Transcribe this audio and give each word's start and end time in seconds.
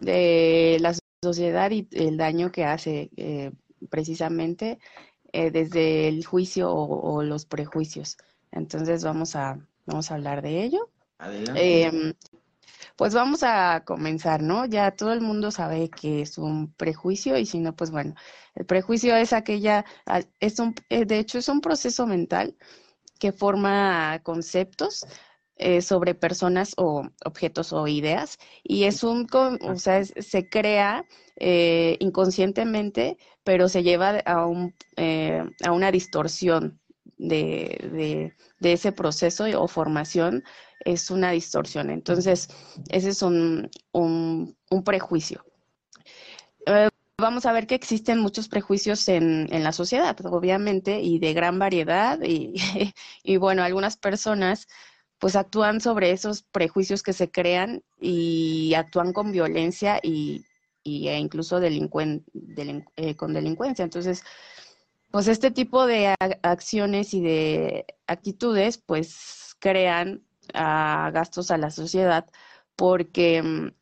de 0.00 0.78
la 0.80 0.94
sociedad 1.22 1.70
y 1.70 1.88
el 1.92 2.16
daño 2.16 2.50
que 2.50 2.64
hace 2.64 3.10
eh, 3.16 3.52
precisamente 3.90 4.78
eh, 5.32 5.50
desde 5.50 6.08
el 6.08 6.24
juicio 6.24 6.72
o, 6.72 7.22
los 7.22 7.46
prejuicios. 7.46 8.16
Entonces 8.50 9.04
vamos 9.04 9.36
a, 9.36 9.58
vamos 9.86 10.10
a 10.10 10.14
hablar 10.14 10.42
de 10.42 10.64
ello. 10.64 10.90
Em, 11.54 12.14
pues 12.96 13.14
vamos 13.14 13.42
a 13.42 13.82
comenzar, 13.84 14.42
¿no? 14.42 14.66
Ya 14.66 14.90
todo 14.92 15.12
el 15.12 15.20
mundo 15.20 15.50
sabe 15.50 15.90
que 15.90 16.22
es 16.22 16.38
un 16.38 16.72
prejuicio 16.72 17.38
y 17.38 17.46
si 17.46 17.58
no, 17.58 17.76
pues 17.76 17.90
bueno, 17.90 18.14
el 18.54 18.66
prejuicio 18.66 19.14
es 19.16 19.32
aquella, 19.32 19.84
es 20.40 20.58
un, 20.58 20.74
eh, 20.88 21.04
de 21.04 21.18
hecho 21.18 21.38
es 21.38 21.48
un 21.48 21.60
proceso 21.60 22.06
mental 22.06 22.56
que 23.18 23.32
forma 23.32 24.20
conceptos 24.22 25.06
eh, 25.62 25.82
sobre 25.82 26.14
personas 26.14 26.72
o 26.78 27.06
objetos 27.26 27.74
o 27.74 27.86
ideas 27.86 28.38
y 28.64 28.84
es 28.84 29.04
un, 29.04 29.26
o 29.60 29.76
sea, 29.76 30.02
se 30.02 30.48
crea 30.48 31.04
eh, 31.36 31.98
inconscientemente, 32.00 33.18
pero 33.44 33.68
se 33.68 33.82
lleva 33.82 34.20
a, 34.20 34.46
un, 34.46 34.74
eh, 34.96 35.44
a 35.62 35.72
una 35.72 35.92
distorsión 35.92 36.80
de, 37.18 38.32
de, 38.58 38.72
ese 38.72 38.92
proceso 38.92 39.44
o 39.60 39.68
formación, 39.68 40.44
es 40.82 41.10
una 41.10 41.32
distorsión. 41.32 41.90
Entonces, 41.90 42.48
ese 42.88 43.10
es 43.10 43.20
un, 43.20 43.68
un, 43.92 44.82
prejuicio. 44.82 45.44
Vamos 47.18 47.44
a 47.44 47.52
ver 47.52 47.66
que 47.66 47.74
existen 47.74 48.18
muchos 48.18 48.48
prejuicios 48.48 49.06
en, 49.08 49.46
en, 49.52 49.62
la 49.62 49.72
sociedad, 49.72 50.16
obviamente, 50.24 51.02
y 51.02 51.18
de 51.18 51.34
gran 51.34 51.58
variedad. 51.58 52.18
Y, 52.22 52.54
y 53.22 53.36
bueno, 53.36 53.62
algunas 53.62 53.98
personas 53.98 54.66
pues 55.20 55.36
actúan 55.36 55.80
sobre 55.80 56.10
esos 56.10 56.42
prejuicios 56.42 57.02
que 57.02 57.12
se 57.12 57.30
crean 57.30 57.84
y 58.00 58.72
actúan 58.74 59.12
con 59.12 59.30
violencia 59.30 60.00
y, 60.02 60.46
e 60.82 61.18
incluso 61.18 61.60
eh, 61.62 63.16
con 63.16 63.34
delincuencia. 63.34 63.84
Entonces, 63.84 64.24
pues 65.10 65.28
este 65.28 65.50
tipo 65.50 65.86
de 65.86 66.14
acciones 66.42 67.12
y 67.14 67.20
de 67.20 67.84
actitudes 68.06 68.78
pues 68.78 69.56
crean 69.58 70.24
gastos 70.52 71.50
a 71.50 71.58
la 71.58 71.70
sociedad 71.70 72.26
porque 72.74 73.42
mm, 73.42 73.72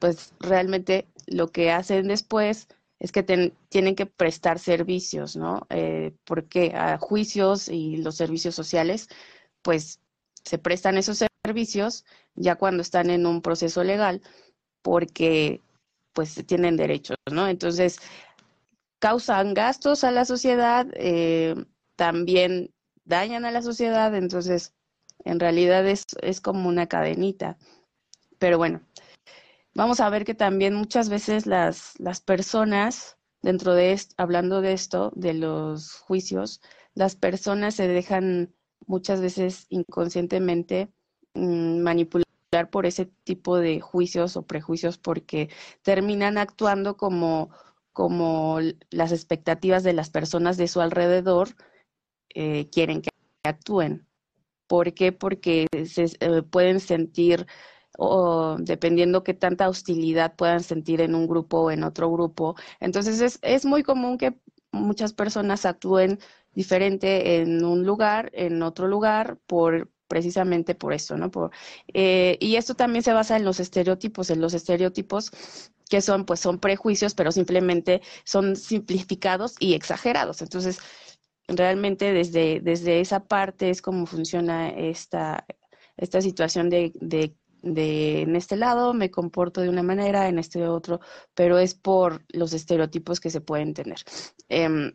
pues 0.00 0.34
realmente 0.40 1.06
lo 1.26 1.48
que 1.48 1.70
hacen 1.70 2.08
después 2.08 2.66
es 2.98 3.12
que 3.12 3.22
tienen 3.22 3.94
que 3.94 4.06
prestar 4.06 4.58
servicios, 4.58 5.36
¿no? 5.36 5.66
Eh, 5.70 6.12
porque 6.24 6.72
a 6.74 6.98
juicios 6.98 7.68
y 7.68 7.98
los 7.98 8.16
servicios 8.16 8.54
sociales 8.54 9.08
pues 9.62 10.00
se 10.44 10.58
prestan 10.58 10.98
esos 10.98 11.24
servicios 11.44 12.04
ya 12.34 12.56
cuando 12.56 12.82
están 12.82 13.10
en 13.10 13.26
un 13.26 13.42
proceso 13.42 13.84
legal 13.84 14.22
porque 14.82 15.60
pues 16.12 16.34
tienen 16.46 16.76
derechos, 16.76 17.16
¿no? 17.30 17.48
Entonces, 17.48 17.98
causan 18.98 19.54
gastos 19.54 20.04
a 20.04 20.10
la 20.10 20.24
sociedad, 20.24 20.86
eh, 20.94 21.54
también 21.96 22.72
dañan 23.04 23.44
a 23.44 23.50
la 23.50 23.62
sociedad, 23.62 24.14
entonces, 24.14 24.74
en 25.24 25.40
realidad 25.40 25.86
es, 25.86 26.04
es 26.20 26.40
como 26.40 26.68
una 26.68 26.86
cadenita. 26.86 27.56
Pero 28.38 28.58
bueno, 28.58 28.82
vamos 29.74 30.00
a 30.00 30.10
ver 30.10 30.24
que 30.24 30.34
también 30.34 30.74
muchas 30.74 31.08
veces 31.08 31.46
las, 31.46 31.98
las 31.98 32.20
personas, 32.20 33.16
dentro 33.40 33.74
de 33.74 33.92
esto, 33.92 34.14
hablando 34.18 34.60
de 34.60 34.72
esto, 34.72 35.12
de 35.14 35.34
los 35.34 35.94
juicios, 35.94 36.60
las 36.94 37.16
personas 37.16 37.74
se 37.74 37.88
dejan 37.88 38.54
muchas 38.86 39.20
veces 39.20 39.66
inconscientemente 39.68 40.90
mm, 41.34 41.80
manipular 41.80 42.26
por 42.70 42.86
ese 42.86 43.06
tipo 43.24 43.58
de 43.58 43.80
juicios 43.80 44.36
o 44.36 44.46
prejuicios 44.46 44.98
porque 44.98 45.48
terminan 45.82 46.38
actuando 46.38 46.96
como, 46.96 47.50
como 47.92 48.58
las 48.90 49.12
expectativas 49.12 49.82
de 49.82 49.94
las 49.94 50.10
personas 50.10 50.56
de 50.56 50.68
su 50.68 50.80
alrededor 50.80 51.50
eh, 52.34 52.68
quieren 52.70 53.02
que 53.02 53.10
actúen. 53.44 54.06
¿Por 54.66 54.94
qué? 54.94 55.12
Porque 55.12 55.66
se 55.86 56.04
eh, 56.20 56.42
pueden 56.42 56.80
sentir, 56.80 57.46
dependiendo 58.58 59.22
qué 59.22 59.34
tanta 59.34 59.68
hostilidad 59.68 60.34
puedan 60.36 60.62
sentir 60.62 61.00
en 61.02 61.14
un 61.14 61.26
grupo 61.26 61.60
o 61.60 61.70
en 61.70 61.84
otro 61.84 62.10
grupo. 62.10 62.54
Entonces 62.80 63.20
es, 63.20 63.38
es 63.42 63.64
muy 63.66 63.82
común 63.82 64.18
que 64.18 64.34
muchas 64.72 65.12
personas 65.12 65.66
actúen 65.66 66.18
diferente 66.54 67.36
en 67.40 67.64
un 67.64 67.84
lugar, 67.84 68.30
en 68.34 68.62
otro 68.62 68.86
lugar, 68.88 69.38
por 69.46 69.90
precisamente 70.08 70.74
por 70.74 70.92
eso, 70.92 71.16
¿no? 71.16 71.30
Por, 71.30 71.52
eh, 71.94 72.36
y 72.38 72.56
esto 72.56 72.74
también 72.74 73.02
se 73.02 73.14
basa 73.14 73.36
en 73.36 73.46
los 73.46 73.60
estereotipos, 73.60 74.28
en 74.28 74.42
los 74.42 74.52
estereotipos 74.52 75.32
que 75.88 76.02
son, 76.02 76.26
pues 76.26 76.40
son 76.40 76.58
prejuicios, 76.58 77.14
pero 77.14 77.32
simplemente 77.32 78.02
son 78.24 78.56
simplificados 78.56 79.54
y 79.58 79.74
exagerados. 79.74 80.42
Entonces, 80.42 80.78
realmente 81.48 82.12
desde, 82.12 82.60
desde 82.60 83.00
esa 83.00 83.24
parte 83.24 83.70
es 83.70 83.82
como 83.82 84.06
funciona 84.06 84.70
esta, 84.70 85.46
esta 85.96 86.20
situación 86.20 86.70
de, 86.70 86.92
de, 86.94 87.34
de, 87.62 88.22
en 88.22 88.36
este 88.36 88.56
lado 88.56 88.94
me 88.94 89.10
comporto 89.10 89.60
de 89.60 89.68
una 89.68 89.82
manera, 89.82 90.28
en 90.28 90.38
este 90.38 90.66
otro, 90.66 91.00
pero 91.34 91.58
es 91.58 91.74
por 91.74 92.24
los 92.28 92.52
estereotipos 92.52 93.20
que 93.20 93.30
se 93.30 93.40
pueden 93.40 93.74
tener. 93.74 93.98
Em, 94.48 94.94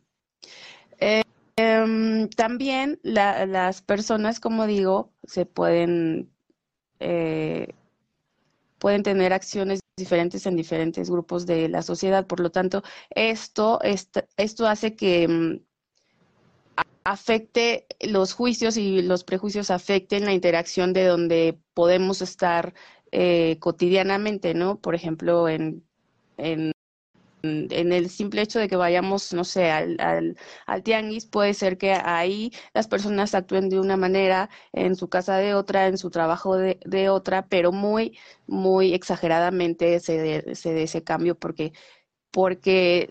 eh, 1.00 1.24
Em, 1.60 2.30
también 2.30 3.00
las 3.04 3.82
personas, 3.82 4.40
como 4.40 4.68
digo, 4.68 5.12
se 5.24 5.48
pueden, 5.48 6.32
eh, 7.00 7.74
pueden 8.78 9.02
tener 9.02 9.34
acciones 9.34 9.80
diferentes 9.98 10.46
en 10.46 10.56
diferentes 10.56 11.10
grupos 11.10 11.48
de 11.48 11.68
la 11.68 11.82
sociedad. 11.82 12.28
Por 12.28 12.42
lo 12.42 12.52
tanto, 12.52 12.84
esto, 13.10 13.80
esto 13.82 14.68
hace 14.68 14.96
que 14.96 15.28
mm, 15.28 15.60
afecte 17.04 17.88
los 18.02 18.34
juicios 18.34 18.78
y 18.78 19.02
los 19.02 19.24
prejuicios 19.24 19.72
afecten 19.72 20.26
la 20.26 20.34
interacción 20.34 20.94
de 20.94 21.06
donde 21.06 21.60
podemos 21.74 22.22
estar 22.22 22.76
eh, 23.12 23.58
cotidianamente, 23.60 24.54
¿no? 24.54 24.80
Por 24.80 24.94
ejemplo, 24.94 25.50
en, 25.50 25.84
en 26.38 26.72
en 27.72 27.92
el 27.92 28.10
simple 28.10 28.42
hecho 28.42 28.60
de 28.60 28.68
que 28.68 28.76
vayamos, 28.76 29.34
no 29.34 29.44
sé, 29.44 29.72
al, 29.72 29.98
al, 30.66 30.84
tianguis, 30.84 31.26
puede 31.26 31.54
ser 31.54 31.78
que 31.78 31.94
ahí 31.94 32.52
las 32.74 32.88
personas 32.88 33.36
actúen 33.36 33.70
de 33.70 33.80
una 33.80 33.98
manera, 33.98 34.50
en 34.74 34.96
su 34.96 35.10
casa 35.10 35.38
de 35.38 35.54
otra, 35.54 35.88
en 35.88 35.98
su 35.98 36.10
trabajo 36.10 36.56
de, 36.58 36.80
de 36.86 37.10
otra, 37.10 37.48
pero 37.48 37.72
muy, 37.72 38.18
muy 38.48 38.94
exageradamente 38.94 40.00
se 40.00 40.18
dé 40.18 40.56
se 40.56 40.84
ese 40.84 41.04
cambio 41.04 41.38
porque, 41.38 41.74
porque 42.32 43.10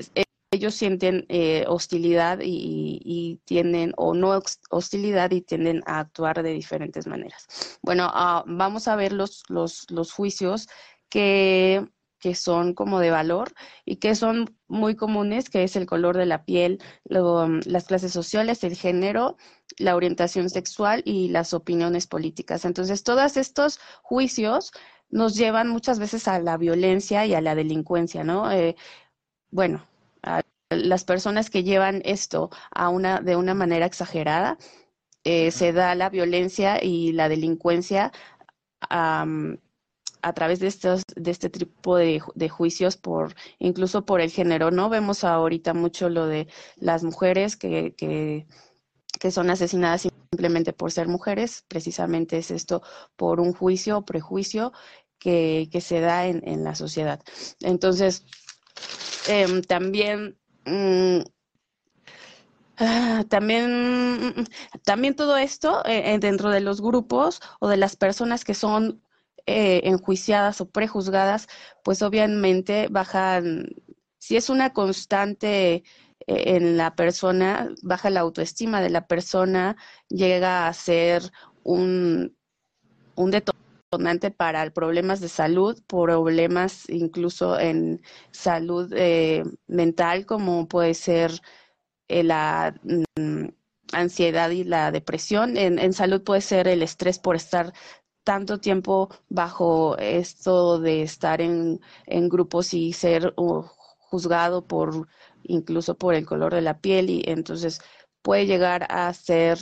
ellos 0.50 0.74
sienten 0.74 1.26
eh, 1.28 1.64
hostilidad 1.68 2.40
y, 2.42 3.00
y, 3.04 3.40
tienden, 3.44 3.92
o 3.96 4.14
no 4.14 4.40
hostilidad 4.70 5.30
y 5.32 5.42
tienden 5.42 5.82
a 5.86 6.00
actuar 6.00 6.42
de 6.42 6.52
diferentes 6.52 7.06
maneras. 7.06 7.78
Bueno, 7.82 8.10
ah, 8.12 8.44
vamos 8.46 8.88
a 8.88 8.96
ver 8.96 9.12
los, 9.12 9.42
los, 9.48 9.90
los 9.90 10.12
juicios 10.12 10.68
que 11.08 11.86
que 12.26 12.34
son 12.34 12.74
como 12.74 12.98
de 12.98 13.12
valor 13.12 13.52
y 13.84 13.96
que 13.96 14.16
son 14.16 14.56
muy 14.66 14.96
comunes, 14.96 15.48
que 15.48 15.62
es 15.62 15.76
el 15.76 15.86
color 15.86 16.16
de 16.16 16.26
la 16.26 16.44
piel, 16.44 16.80
mm, 17.08 17.60
las 17.66 17.84
clases 17.84 18.12
sociales, 18.12 18.64
el 18.64 18.74
género, 18.74 19.36
la 19.78 19.94
orientación 19.94 20.50
sexual 20.50 21.02
y 21.04 21.28
las 21.28 21.54
opiniones 21.54 22.08
políticas. 22.08 22.64
Entonces, 22.64 23.04
todos 23.04 23.36
estos 23.36 23.78
juicios 24.02 24.72
nos 25.08 25.36
llevan 25.36 25.68
muchas 25.68 26.00
veces 26.00 26.26
a 26.26 26.40
la 26.40 26.56
violencia 26.56 27.24
y 27.26 27.34
a 27.34 27.40
la 27.40 27.54
delincuencia, 27.54 28.24
¿no? 28.24 28.50
Eh, 28.50 28.74
bueno, 29.52 29.86
las 30.70 31.04
personas 31.04 31.48
que 31.48 31.62
llevan 31.62 32.02
esto 32.04 32.50
a 32.72 32.88
una, 32.88 33.20
de 33.20 33.36
una 33.36 33.54
manera 33.54 33.86
exagerada, 33.86 34.58
eh, 35.22 35.52
se 35.52 35.72
da 35.72 35.94
la 35.94 36.10
violencia 36.10 36.82
y 36.82 37.12
la 37.12 37.28
delincuencia 37.28 38.10
a 40.26 40.32
través 40.32 40.58
de 40.58 40.66
estos 40.66 41.02
de 41.14 41.30
este 41.30 41.48
tipo 41.50 41.96
de, 41.96 42.48
juicios 42.48 42.96
por 42.96 43.36
incluso 43.60 44.04
por 44.04 44.20
el 44.20 44.30
género 44.30 44.72
no 44.72 44.88
vemos 44.88 45.22
ahorita 45.22 45.72
mucho 45.72 46.08
lo 46.08 46.26
de 46.26 46.48
las 46.74 47.04
mujeres 47.04 47.56
que, 47.56 47.94
que, 47.96 48.44
son 49.30 49.50
asesinadas 49.50 50.02
simplemente 50.02 50.72
por 50.72 50.92
ser 50.92 51.08
mujeres. 51.08 51.64
Precisamente 51.66 52.38
es 52.38 52.50
esto 52.52 52.82
por 53.16 53.40
un 53.40 53.52
juicio 53.52 53.98
o 53.98 54.04
prejuicio 54.04 54.72
que, 55.18 55.68
que 55.72 55.80
se 55.80 56.00
da 56.00 56.26
en, 56.26 56.42
en 56.46 56.62
la 56.64 56.74
sociedad. 56.74 57.20
Entonces 57.60 58.24
em, 59.28 59.62
también 59.62 60.38
mm, 60.64 61.20
ah, 62.78 63.24
también, 63.28 64.34
también 64.84 65.14
todo 65.14 65.36
esto 65.36 65.82
eh, 65.86 66.18
dentro 66.20 66.50
de 66.50 66.60
los 66.60 66.80
grupos 66.80 67.40
o 67.60 67.68
de 67.68 67.76
las 67.76 67.96
personas 67.96 68.44
que 68.44 68.54
son 68.54 69.02
eh, 69.46 69.82
enjuiciadas 69.84 70.60
o 70.60 70.70
prejuzgadas, 70.70 71.48
pues 71.84 72.02
obviamente 72.02 72.88
bajan, 72.90 73.68
si 74.18 74.36
es 74.36 74.50
una 74.50 74.72
constante 74.72 75.74
eh, 75.74 76.56
en 76.56 76.76
la 76.76 76.94
persona, 76.94 77.70
baja 77.82 78.10
la 78.10 78.20
autoestima 78.20 78.80
de 78.80 78.90
la 78.90 79.06
persona, 79.06 79.76
llega 80.08 80.68
a 80.68 80.72
ser 80.72 81.30
un, 81.62 82.36
un 83.16 83.30
detonante 83.30 84.30
para 84.30 84.68
problemas 84.70 85.20
de 85.20 85.28
salud, 85.28 85.80
problemas 85.86 86.88
incluso 86.88 87.58
en 87.58 88.02
salud 88.30 88.92
eh, 88.94 89.44
mental, 89.66 90.26
como 90.26 90.68
puede 90.68 90.94
ser 90.94 91.40
eh, 92.08 92.22
la 92.22 92.74
mm, 92.82 93.46
ansiedad 93.92 94.50
y 94.50 94.64
la 94.64 94.90
depresión. 94.90 95.56
En, 95.56 95.92
salud 95.92 96.22
puede 96.22 96.40
ser 96.40 96.68
el 96.68 96.82
estrés 96.82 97.18
por 97.18 97.36
estar 97.36 97.72
tanto 98.26 98.58
tiempo 98.58 99.08
bajo 99.28 99.96
esto 99.98 100.80
de 100.80 101.02
estar 101.02 101.40
en, 101.40 101.80
grupos 102.28 102.74
y 102.74 102.92
ser 102.92 103.32
juzgado 103.36 104.66
por 104.66 105.06
incluso 105.44 105.96
por 105.96 106.14
el 106.14 106.26
color 106.26 106.52
de 106.52 106.60
la 106.60 106.80
piel 106.80 107.08
y 107.08 107.22
entonces 107.26 107.80
puede 108.22 108.46
llegar 108.46 108.84
a 108.90 109.12
ser 109.14 109.58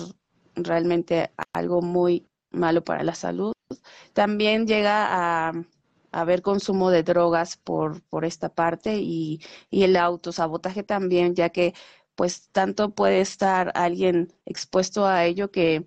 realmente 0.55 1.31
algo 1.53 1.83
muy 1.83 2.27
malo 2.51 2.83
para 2.83 3.05
la 3.05 3.15
salud. 3.15 3.53
También 4.15 4.67
llega 4.67 5.49
a, 5.49 5.53
haber 6.13 6.41
consumo 6.41 6.91
de 6.91 7.03
drogas 7.03 7.59
por, 7.59 8.01
por 8.09 8.25
esta 8.25 8.49
parte 8.49 8.97
y, 8.99 9.43
y 9.69 9.83
el 9.83 9.97
autosabotaje 9.97 10.85
también, 10.85 11.35
ya 11.35 11.51
que 11.51 11.75
pues 12.15 12.49
tanto 12.53 12.95
puede 12.95 13.21
estar 13.21 13.73
alguien 13.75 14.33
expuesto 14.47 15.07
a 15.07 15.25
ello 15.27 15.51
que, 15.51 15.85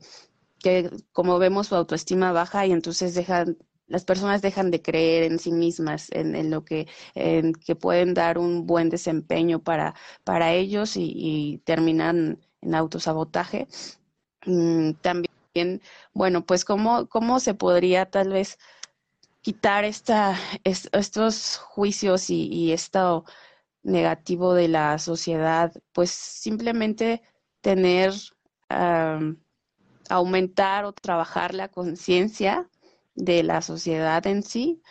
que 0.67 0.89
como 1.13 1.39
vemos 1.39 1.67
su 1.67 1.75
autoestima 1.75 2.31
baja 2.31 2.65
y 2.65 2.71
entonces 2.71 3.15
dejan 3.15 3.57
las 3.87 4.03
personas 4.03 4.41
dejan 4.41 4.69
de 4.69 4.81
creer 4.81 5.23
en 5.23 5.39
sí 5.39 5.51
mismas, 5.51 6.09
en, 6.11 6.51
lo 6.51 6.65
que, 6.65 6.87
en 7.15 7.53
que 7.53 7.75
pueden 7.75 8.13
dar 8.13 8.37
un 8.37 8.67
buen 8.67 8.89
desempeño 8.89 9.63
para, 9.63 9.95
para 10.25 10.51
ellos 10.53 10.97
y, 10.97 11.61
terminan 11.65 12.39
en 12.61 12.75
autosabotaje. 12.75 13.67
Mm, 14.45 14.91
también, 15.01 15.81
bueno, 16.13 16.45
pues 16.45 16.65
cómo, 16.65 17.07
cómo 17.07 17.39
se 17.39 17.53
podría 17.53 18.09
tal 18.09 18.29
vez 18.29 18.57
quitar 19.41 19.85
esta, 19.85 20.37
estos 20.65 21.57
juicios 21.57 22.29
y, 22.29 22.73
esto 22.73 23.23
negativo 23.83 24.53
de 24.53 24.67
la 24.67 24.99
sociedad, 24.99 25.71
pues 25.93 26.11
simplemente 26.11 27.21
tener, 27.61 28.13
aumentar 30.09 30.85
o 30.85 30.93
trabajar 30.93 31.53
la 31.53 31.69
conciencia 31.69 32.69
de 33.15 33.43
la 33.43 33.61
sociedad 33.61 34.25
en 34.27 34.43
sí 34.43 34.81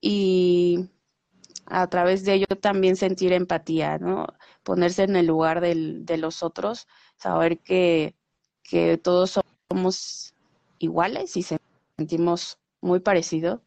y 0.00 0.90
a 1.66 1.88
través 1.88 2.24
de 2.24 2.34
ello 2.34 2.46
también 2.60 2.96
sentir 2.96 3.32
empatía, 3.32 3.98
¿no? 3.98 4.26
Ponerse 4.62 5.04
en 5.04 5.16
el 5.16 5.26
lugar 5.26 5.60
de 5.60 6.16
los 6.18 6.42
otros, 6.42 6.88
saber 7.16 7.58
que 7.60 8.14
que 8.70 8.98
todos 8.98 9.40
somos 9.68 10.34
iguales 10.78 11.36
y 11.36 11.44
sentimos 11.98 12.58
muy 12.80 13.00
parecido. 13.00 13.62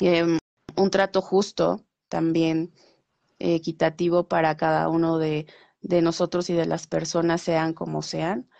Em, 0.00 0.38
un 0.76 0.90
trato 0.90 1.22
justo 1.22 1.84
también 2.08 2.72
equitativo 3.38 4.26
para 4.28 4.56
cada 4.56 4.88
uno 4.88 5.18
de, 5.18 5.46
nosotros 5.80 6.50
y 6.50 6.54
de 6.54 6.66
las 6.66 6.88
personas, 6.88 7.40
sean 7.40 7.72
como 7.72 8.02
sean. 8.02 8.50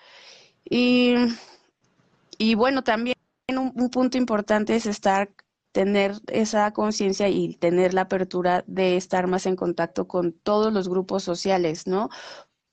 Y, 0.64 2.54
bueno, 2.54 2.82
también 2.82 3.16
un, 3.48 3.72
un, 3.74 3.90
punto 3.90 4.16
importante 4.18 4.76
es 4.76 4.86
estar, 4.86 5.30
tener 5.72 6.14
esa 6.28 6.72
conciencia 6.72 7.28
y 7.28 7.54
tener 7.54 7.94
la 7.94 8.02
apertura 8.02 8.64
de 8.66 8.96
estar 8.96 9.26
más 9.26 9.46
en 9.46 9.56
contacto 9.56 10.06
con 10.06 10.32
todos 10.32 10.72
los 10.72 10.88
grupos 10.88 11.22
sociales, 11.24 11.86
¿no? 11.86 12.08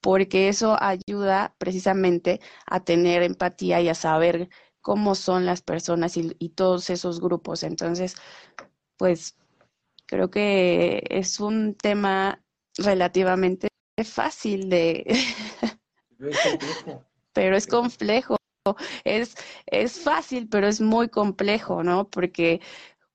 porque 0.02 0.48
eso 0.48 0.78
ayuda 0.82 1.54
precisamente 1.58 2.40
a 2.66 2.84
tener 2.84 3.24
empatía 3.24 3.82
y 3.82 3.90
a 3.90 3.96
saber 3.96 4.50
cómo 4.82 5.16
son 5.16 5.46
las 5.46 5.62
personas 5.62 6.16
y, 6.16 6.50
todos 6.56 6.90
esos 6.90 7.20
grupos. 7.20 7.64
Entonces, 7.64 8.16
pues 8.96 9.36
creo 10.06 10.30
que 10.30 11.04
es 11.10 11.42
un 11.42 11.76
tema 11.76 12.42
relativamente 12.78 13.68
fácil 14.06 14.70
de... 14.70 15.06
pero 17.38 17.56
es 17.56 17.68
complejo. 17.68 18.36
Es, 19.04 19.36
es 19.68 20.00
fácil, 20.00 20.50
pero 20.50 20.68
es 20.68 20.82
muy 20.82 21.08
complejo, 21.08 21.84
¿no? 21.84 22.10
Porque 22.10 22.62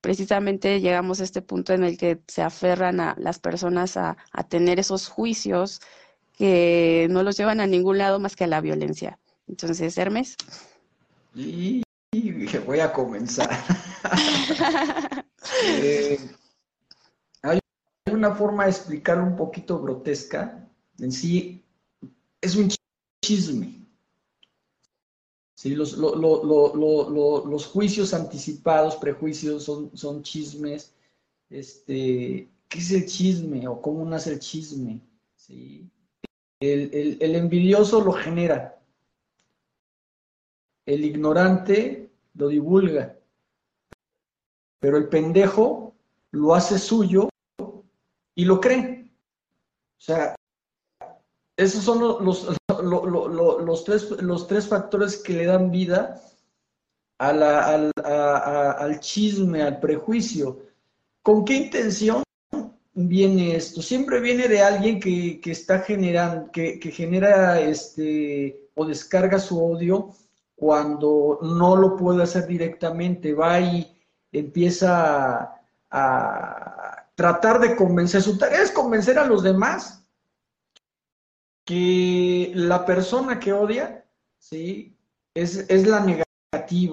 precisamente 0.00 0.80
llegamos 0.80 1.20
a 1.20 1.24
este 1.24 1.42
punto 1.42 1.72
en 1.74 1.82
el 1.82 1.98
que 1.98 2.20
se 2.28 2.40
aferran 2.40 3.00
a 3.00 3.16
las 3.19 3.40
personas 3.40 3.96
a, 3.96 4.16
a 4.30 4.44
tener 4.44 4.78
esos 4.78 5.08
juicios 5.08 5.80
que 6.38 7.08
no 7.10 7.24
los 7.24 7.36
llevan 7.36 7.60
a 7.60 7.66
ningún 7.66 7.98
lado 7.98 8.20
más 8.20 8.36
que 8.36 8.44
a 8.44 8.46
la 8.46 8.60
violencia. 8.60 9.19
Entonces, 9.48 9.98
Hermes. 9.98 10.36
Y, 11.34 11.82
voy 12.64 12.78
a 12.78 12.92
comenzar. 12.92 13.50
Eh, 15.64 16.19
hay 17.42 17.60
una 18.10 18.34
forma 18.34 18.64
de 18.64 18.70
explicar 18.70 19.20
un 19.20 19.36
poquito 19.36 19.80
grotesca. 19.82 20.66
En 20.98 21.12
sí, 21.12 21.64
es 22.40 22.56
un 22.56 22.70
chisme. 23.22 23.81
Sí, 25.62 25.76
los, 25.76 25.97
los 25.97 27.67
juicios 27.67 28.12
anticipados, 28.14 28.97
prejuicios, 28.97 29.62
son, 29.62 29.97
son 29.97 30.25
chismes. 30.25 30.93
Este, 31.50 32.49
¿Qué 32.69 32.79
es 32.79 32.91
el 32.91 33.06
chisme 33.06 33.69
o 33.69 33.81
cómo 33.81 34.05
nace 34.05 34.32
el 34.32 34.41
chisme? 34.41 35.00
¿Sí? 35.37 35.88
El, 36.59 37.37
envidioso 37.37 38.00
lo 38.00 38.11
genera. 38.11 38.82
El 40.85 41.05
ignorante 41.05 42.11
lo 42.35 42.49
divulga. 42.49 43.17
Pero 44.81 44.97
el 44.97 45.08
pendejo 45.08 45.94
lo 46.32 46.56
hace 46.56 46.76
suyo 46.76 47.29
y 48.35 48.44
lo 48.47 48.61
cree. 48.61 49.12
O 49.97 50.00
sea, 50.00 50.35
esos 51.62 51.85
son 51.85 52.00
los, 52.00 52.47
los, 52.82 53.85
tres, 53.85 54.11
los 54.11 54.47
tres 54.47 54.69
factores 54.69 55.17
que 55.17 55.32
le 55.32 55.47
dan 55.47 55.70
vida 55.70 56.20
al, 57.19 57.43
al 57.43 59.00
chisme, 59.00 59.62
al 59.62 59.81
prejuicio. 59.81 60.61
¿Con 61.23 61.44
qué 61.44 61.55
intención? 61.55 62.23
viene 62.94 63.56
esto? 63.56 63.82
Siempre 63.82 64.20
viene 64.20 64.49
de 64.49 64.62
alguien 64.62 65.00
que, 65.00 65.41
está 65.44 65.81
generando, 65.81 66.50
que, 66.53 66.79
genera 66.93 67.61
este 67.61 68.69
o 68.75 68.87
descarga 68.87 69.38
su 69.38 69.62
odio 69.62 70.11
cuando 70.55 71.38
no 71.43 71.76
lo 71.76 71.97
puede 71.97 72.23
hacer 72.23 72.47
directamente, 72.47 73.35
va 73.35 73.61
y 73.61 74.00
empieza 74.31 75.55
a, 75.91 77.06
tratar 77.15 77.61
de 77.61 77.76
convencer. 77.76 78.23
Su 78.23 78.38
tarea 78.38 78.62
es 78.62 78.70
convencer 78.70 79.19
a 79.19 79.26
los 79.26 79.43
demás 79.43 80.02
que 81.64 82.52
la 82.54 82.84
persona 82.84 83.38
que 83.38 83.52
odia, 83.52 84.04
¿sí? 84.38 84.96
Es, 85.34 85.56
es 85.69 85.86
la 85.86 86.00
negativa 86.00 86.32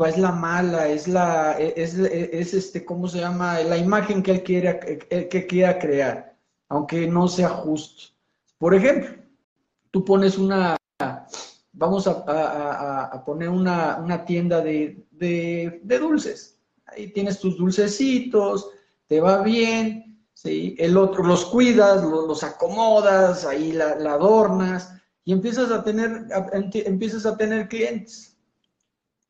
es 0.08 0.18
la 0.18 0.32
mala, 0.32 0.88
es 0.88 1.08
la, 1.08 1.60
es, 1.60 1.94
es, 1.96 2.54
este, 2.54 2.86
¿cómo 2.86 3.08
se 3.08 3.20
llama? 3.20 3.60
La 3.62 3.78
imagen 3.78 4.24
que 4.24 4.32
él 4.32 4.44
quiere, 4.44 4.80
que 4.80 5.48
quiera 5.48 5.78
crear, 5.78 6.38
aunque 6.70 7.08
no 7.08 7.28
sea 7.28 7.50
justo. 7.50 8.14
Por 8.58 8.74
ejemplo, 8.74 9.22
tú 9.92 10.06
pones 10.06 10.38
una, 10.38 10.78
vamos 11.74 12.08
a, 12.08 13.24
poner 13.26 13.50
una, 13.50 14.26
tienda 14.26 14.62
de, 14.62 15.82
dulces. 15.84 16.58
Ahí 16.86 17.12
tienes 17.12 17.40
tus 17.40 17.58
dulcecitos, 17.58 18.70
te 19.08 19.20
va 19.20 19.42
bien, 19.44 20.09
¿sí? 20.42 20.76
El 20.80 20.98
otro 20.98 21.24
los 21.24 21.46
cuidas, 21.46 22.04
los, 22.04 22.44
acomodas, 22.44 23.46
ahí 23.46 23.74
la, 23.74 23.92
adornas 23.92 24.94
y 25.26 25.34
empiezas 25.34 25.70
a 25.72 25.84
tener, 25.84 26.28
empiezas 26.74 27.26
a 27.26 27.36
tener 27.36 27.68
clientes 27.68 28.38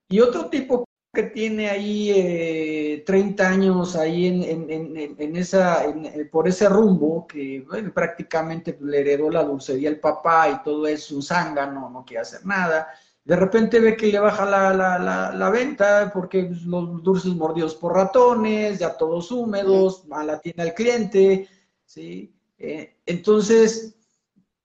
y 0.08 0.20
otro 0.20 0.50
tipo 0.50 0.86
que 1.12 1.24
tiene 1.24 1.70
ahí 1.70 3.04
30 3.06 3.44
eh, 3.44 3.48
años 3.48 3.96
ahí 3.96 4.28
en, 4.28 5.36
esa, 5.36 5.84
por 6.32 6.48
ese 6.48 6.70
rumbo, 6.70 7.25
que 7.25 7.66
prácticamente 7.94 8.78
le 8.80 9.01
heredó 9.01 9.32
la 9.32 9.44
dulcería 9.44 9.89
el 9.89 10.00
papá 10.00 10.50
y 10.50 10.63
todo 10.63 10.86
es 10.86 11.12
un 11.12 11.24
zángano, 11.24 11.89
no 11.89 12.06
quiere 12.06 12.22
hacer 12.22 12.46
nada. 12.46 12.88
De 13.24 13.36
repente 13.36 13.80
ve 13.80 13.96
que 13.96 14.08
le 14.08 14.20
baja 14.20 14.46
la, 14.46 15.50
venta 15.52 16.12
porque 16.14 16.52
los 16.66 17.04
dulces 17.04 17.34
mordidos 17.36 17.76
por 17.76 17.94
ratones, 17.94 18.80
ya 18.80 18.98
todos 18.98 19.32
húmedos, 19.32 20.06
mala 20.08 20.40
tiene 20.40 20.64
al 20.64 20.74
cliente, 20.74 21.48
¿sí? 21.86 22.34
Eh, 22.58 22.96
entonces, 23.06 23.96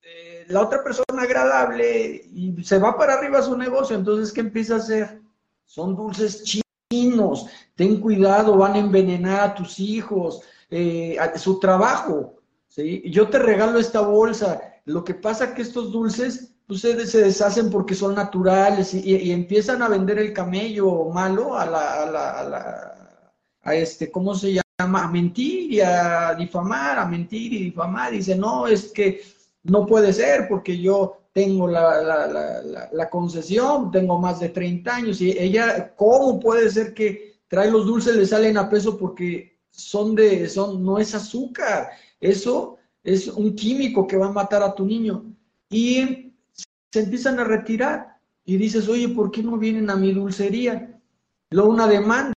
eh, 0.02 0.44
la 0.48 0.62
otra 0.62 0.82
persona 0.82 1.22
agradable 1.22 2.22
y 2.32 2.54
se 2.64 2.78
va 2.78 2.96
para 2.96 3.14
arriba 3.14 3.42
su 3.42 3.56
negocio, 3.56 3.96
entonces, 3.96 4.32
¿qué 4.32 4.40
empieza 4.40 4.74
a 4.74 4.78
hacer? 4.78 5.24
son 5.64 5.96
dulces 5.96 6.44
chinos, 6.90 7.46
ten 7.74 8.00
cuidado, 8.00 8.56
van 8.56 8.74
a 8.74 8.78
envenenar 8.78 9.40
a 9.40 9.54
tus 9.54 9.80
hijos, 9.80 10.42
eh, 10.70 11.16
a 11.18 11.36
su 11.38 11.58
trabajo, 11.58 12.36
¿sí? 12.68 13.02
Yo 13.10 13.28
te 13.28 13.38
regalo 13.38 13.78
esta 13.78 14.00
bolsa, 14.00 14.60
lo 14.84 15.02
que 15.02 15.14
pasa 15.14 15.54
que 15.54 15.62
estos 15.62 15.90
dulces 15.90 16.53
ustedes 16.68 17.10
se 17.10 17.22
deshacen 17.22 17.70
porque 17.70 17.94
son 17.94 18.14
naturales 18.14 18.94
y, 18.94 19.30
empiezan 19.30 19.82
a 19.82 19.88
vender 19.88 20.18
el 20.18 20.32
camello 20.32 21.08
malo 21.10 21.56
a 21.56 21.66
la, 21.66 22.02
a 22.02 22.10
la, 22.10 22.30
a 22.30 22.44
la, 22.44 23.74
este, 23.74 24.10
¿cómo 24.10 24.34
se 24.34 24.54
llama? 24.54 25.04
A 25.04 25.08
mentir 25.08 25.72
y 25.72 25.80
a 25.80 26.34
difamar, 26.34 26.98
a 26.98 27.06
mentir 27.06 27.52
y 27.52 27.64
difamar. 27.64 28.12
Dice, 28.12 28.34
no, 28.36 28.66
es 28.66 28.92
que 28.92 29.22
no 29.64 29.86
puede 29.86 30.12
ser 30.12 30.48
porque 30.48 30.78
yo 30.78 31.28
tengo 31.32 31.66
la, 31.66 32.00
la, 32.02 32.88
la, 32.92 33.10
concesión, 33.10 33.90
tengo 33.90 34.20
más 34.20 34.38
de 34.40 34.50
30 34.50 34.94
años 34.94 35.20
y 35.20 35.36
ella, 35.36 35.92
¿cómo 35.96 36.38
puede 36.38 36.70
ser 36.70 36.94
que 36.94 37.34
trae 37.48 37.70
los 37.70 37.86
dulces, 37.86 38.16
le 38.16 38.26
salen 38.26 38.56
a 38.56 38.68
peso 38.68 38.96
porque 38.96 39.58
son 39.70 40.14
de, 40.14 40.48
son, 40.48 40.84
no 40.84 40.98
es 40.98 41.14
azúcar, 41.14 41.90
eso 42.20 42.76
es 43.02 43.28
un 43.28 43.54
químico 43.54 44.06
que 44.06 44.16
va 44.16 44.26
a 44.26 44.32
matar 44.32 44.62
a 44.62 44.74
tu 44.74 44.86
niño. 44.86 45.24
Y 45.68 46.23
se 46.94 47.00
empiezan 47.00 47.40
a 47.40 47.44
retirar 47.44 48.20
y 48.44 48.56
dices, 48.56 48.88
oye, 48.88 49.08
¿por 49.08 49.32
qué 49.32 49.42
no 49.42 49.58
vienen 49.58 49.90
a 49.90 49.96
mi 49.96 50.12
dulcería? 50.12 50.96
Luego 51.50 51.68
una 51.68 51.88
demanda 51.88 52.32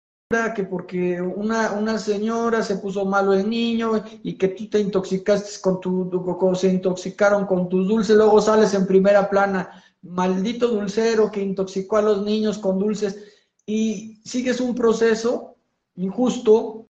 que 0.55 0.65
porque 0.65 1.21
una, 1.21 1.73
una 1.73 1.99
señora 1.99 2.63
se 2.63 2.77
puso 2.77 3.05
malo 3.05 3.35
el 3.35 3.51
niño 3.51 4.03
y 4.23 4.39
que 4.39 4.49
tú 4.49 4.67
te 4.71 4.81
intoxicaste 4.81 5.61
con 5.61 5.79
tu, 5.79 6.11
se 6.55 6.69
intoxicaron 6.69 7.45
con 7.45 7.69
tus 7.69 7.87
dulces, 7.87 8.17
luego 8.17 8.41
sales 8.41 8.73
en 8.73 8.87
primera 8.87 9.29
plana, 9.29 9.85
maldito 10.01 10.69
dulcero 10.69 11.31
que 11.31 11.43
intoxicó 11.43 11.99
a 11.99 12.03
los 12.03 12.25
niños 12.25 12.57
con 12.57 12.79
dulces 12.79 13.25
y 13.67 14.23
sigues 14.25 14.59
un 14.63 14.75
proceso 14.75 15.57
injusto, 15.97 16.87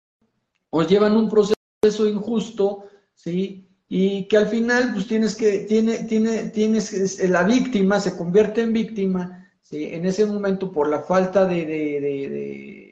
os 0.71 0.88
llevan 0.88 1.14
un 1.14 1.29
proceso 1.29 2.09
injusto, 2.09 2.85
¿sí? 3.14 3.70
Y 3.90 4.26
que 4.28 4.38
al 4.38 4.47
final, 4.47 4.94
pues 4.94 5.06
tienes 5.06 5.37
que, 5.37 5.59
tiene, 5.68 6.04
tiene, 6.04 6.44
tienes, 6.50 7.28
la 7.28 7.42
víctima 7.42 8.00
se 8.00 8.16
convierte 8.16 8.62
en 8.62 8.73
víctima, 8.73 9.50
¿sí? 9.61 9.85
En 9.92 10.06
ese 10.06 10.25
momento 10.25 10.73
por 10.73 10.88
la 10.88 11.00
falta 11.00 11.44
de, 11.44 11.66
de, 11.66 12.00
de 12.00 12.90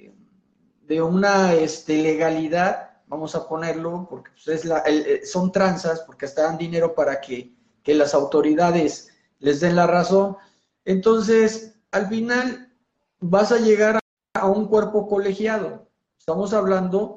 de 0.88 1.02
una 1.02 1.52
este, 1.52 2.02
legalidad, 2.02 2.90
vamos 3.06 3.34
a 3.34 3.46
ponerlo, 3.46 4.06
porque 4.08 4.30
pues, 4.30 4.48
es 4.48 4.64
la, 4.64 4.82
eh, 4.86 5.20
son 5.24 5.52
tranzas, 5.52 6.00
porque 6.00 6.24
hasta 6.24 6.42
dan 6.42 6.58
dinero 6.58 6.94
para 6.94 7.20
que, 7.20 7.56
las 7.84 8.12
autoridades 8.12 9.08
les 9.38 9.60
den 9.60 9.74
la 9.74 9.86
razón. 9.86 10.36
Entonces, 10.84 11.74
al 11.90 12.06
final 12.06 12.70
vas 13.18 13.50
a 13.50 13.56
llegar 13.56 13.98
a, 14.34 14.46
un 14.46 14.68
cuerpo 14.68 15.08
colegiado. 15.08 15.88
Estamos 16.18 16.52
hablando 16.52 17.16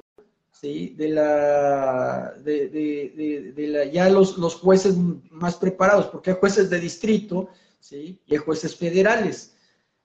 ¿sí? 0.52 0.94
de 0.98 1.10
la, 1.10 2.34
de, 2.44 3.54
la 3.58 3.86
ya 3.86 4.10
los, 4.10 4.38
los, 4.38 4.56
jueces 4.56 4.96
más 5.32 5.56
preparados, 5.56 6.08
porque 6.08 6.32
hay 6.32 6.38
jueces 6.40 6.70
de 6.70 6.80
distrito 6.80 7.50
¿sí? 7.80 8.20
y 8.26 8.34
hay 8.34 8.40
jueces 8.40 8.76
federales. 8.76 9.56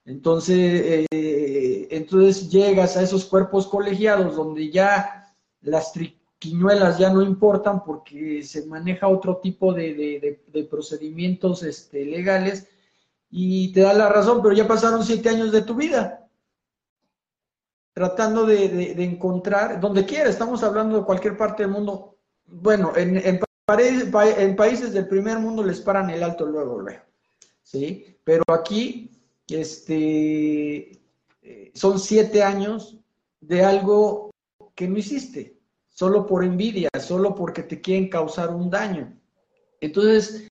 Entonces, 0.05 1.05
eh, 1.11 1.87
entonces 1.91 2.49
llegas 2.49 2.95
a 2.95 3.03
esos 3.03 3.25
cuerpos 3.25 3.67
colegiados 3.67 4.35
donde 4.37 4.71
ya 4.71 5.33
las 5.61 5.91
triquiñuelas 5.91 6.97
ya 6.97 7.11
no 7.11 7.21
importan 7.21 7.83
porque 7.83 8.41
se 8.41 8.65
maneja 8.67 9.09
otro 9.09 9.37
tipo 9.37 9.73
de, 9.73 10.39
procedimientos 10.69 11.63
este, 11.63 12.05
legales 12.05 12.67
y 13.29 13.73
te 13.73 13.81
da 13.81 13.93
la 13.93 14.07
razón, 14.07 14.41
pero 14.41 14.55
ya 14.55 14.65
pasaron 14.65 15.03
siete 15.03 15.27
años 15.27 15.51
de 15.51 15.61
tu 15.61 15.75
vida 15.75 16.26
tratando 17.97 18.45
de, 18.45 18.91
encontrar, 19.03 19.79
donde 19.79 20.05
quiera, 20.05 20.29
estamos 20.29 20.61
hablando 20.61 20.99
de 20.99 21.03
cualquier 21.03 21.35
parte 21.35 21.63
del 21.63 21.71
mundo, 21.71 22.15
bueno, 22.45 22.93
en, 22.95 23.17
en, 23.17 23.39
en 23.67 24.55
países 24.55 24.93
del 24.93 25.07
primer 25.07 25.39
mundo 25.39 25.63
les 25.63 25.81
paran 25.81 26.11
el 26.11 26.21
alto 26.21 26.45
luego, 26.45 26.79
luego, 26.79 27.01
¿sí? 27.63 28.19
Pero 28.23 28.43
aquí 28.53 29.09
este, 29.47 30.91
eh, 31.41 31.71
son 31.73 31.99
siete 31.99 32.43
años 32.43 32.99
de 33.41 33.65
algo 33.65 34.29
que 34.75 34.87
no 34.87 34.99
hiciste, 34.99 35.57
solo 35.89 36.27
por 36.27 36.43
envidia, 36.43 36.89
solo 36.99 37.33
porque 37.33 37.63
te 37.63 37.81
quieren 37.81 38.09
causar 38.09 38.53
un 38.53 38.69
daño. 38.69 39.19
Entonces, 39.81 40.47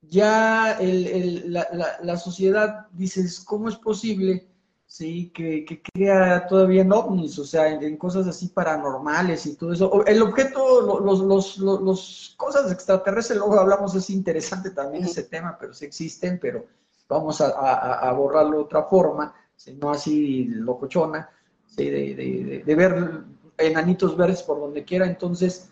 ya 0.00 0.78
la, 0.80 2.16
sociedad 2.16 2.86
dices, 2.92 3.40
¿cómo 3.40 3.68
es 3.68 3.76
posible 3.76 4.48
sí, 4.92 5.30
que, 5.34 5.80
crea 5.82 6.46
todavía 6.46 6.82
en 6.82 6.92
ovnis, 6.92 7.38
o 7.38 7.46
sea, 7.46 7.66
en, 7.66 7.96
cosas 7.96 8.26
así 8.26 8.48
paranormales 8.48 9.46
y 9.46 9.56
todo 9.56 9.72
eso? 9.72 10.04
El 10.04 10.20
objeto, 10.20 11.00
los, 11.00 11.20
los, 11.20 11.56
los, 11.56 12.34
cosas 12.36 12.70
extraterrestres, 12.70 13.38
luego 13.38 13.58
hablamos, 13.58 13.94
es 13.94 14.10
interesante 14.10 14.70
también 14.70 15.04
ese 15.04 15.22
tema, 15.22 15.56
pero 15.58 15.72
sí 15.72 15.86
existen, 15.86 16.38
pero 16.38 16.66
vamos 17.08 17.40
a, 17.40 18.12
borrarlo 18.12 18.58
de 18.58 18.64
otra 18.64 18.82
forma, 18.82 19.34
no 19.78 19.92
así 19.92 20.44
locochona, 20.44 21.30
de, 21.74 22.62
de, 22.66 22.74
ver 22.74 23.24
enanitos 23.56 24.14
verdes 24.14 24.42
por 24.42 24.60
donde 24.60 24.84
quiera, 24.84 25.06
entonces, 25.06 25.70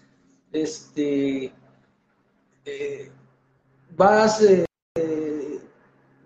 este, 0.50 1.53
eh, 2.65 3.12
vas, 3.95 4.41
eh, 4.41 4.65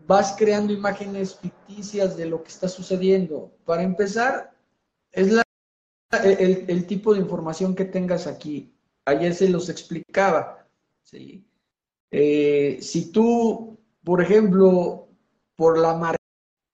vas 0.07 0.35
creando 0.37 0.73
imágenes 0.73 1.37
ficticias 1.37 2.17
de 2.17 2.27
lo 2.27 2.43
que 2.43 2.51
está 2.51 2.69
sucediendo. 2.69 3.53
Para 3.65 3.83
empezar, 3.83 4.55
es 5.13 5.33
la, 5.33 5.43
el, 6.23 6.87
tipo 6.87 7.15
de 7.15 7.21
información 7.21 7.75
que 7.75 7.85
tengas 7.85 8.27
aquí. 8.27 8.75
Ayer 9.07 9.35
se 9.35 9.49
los 9.49 9.69
explicaba. 9.69 10.67
¿sí? 11.03 11.47
Eh, 12.11 12.79
si 12.81 13.11
tú, 13.11 13.79
por 14.03 14.23
ejemplo, 14.23 15.09
por 15.57 15.79
la 15.79 16.17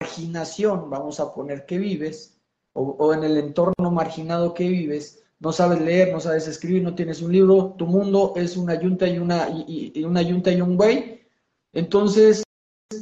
marginación, 0.00 0.90
vamos 0.90 1.20
a 1.20 1.32
poner 1.32 1.66
que 1.66 1.78
vives, 1.78 2.40
o, 2.72 3.12
en 3.12 3.24
el 3.24 3.36
entorno 3.36 3.90
marginado 3.90 4.54
que 4.54 4.68
vives, 4.68 5.22
no 5.40 5.52
sabes 5.52 5.80
leer, 5.80 6.12
no 6.12 6.20
sabes 6.20 6.46
escribir, 6.46 6.82
no 6.82 6.94
tienes 6.94 7.20
un 7.22 7.32
libro, 7.32 7.74
tu 7.76 7.86
mundo 7.86 8.34
es 8.36 8.56
una 8.56 8.80
yunta 8.80 9.08
y 9.08 9.18
una, 9.18 9.48
y, 9.48 10.04
una 10.04 10.22
yunta 10.22 10.52
y 10.52 10.60
un 10.60 10.76
güey, 10.76 11.26
entonces 11.72 12.42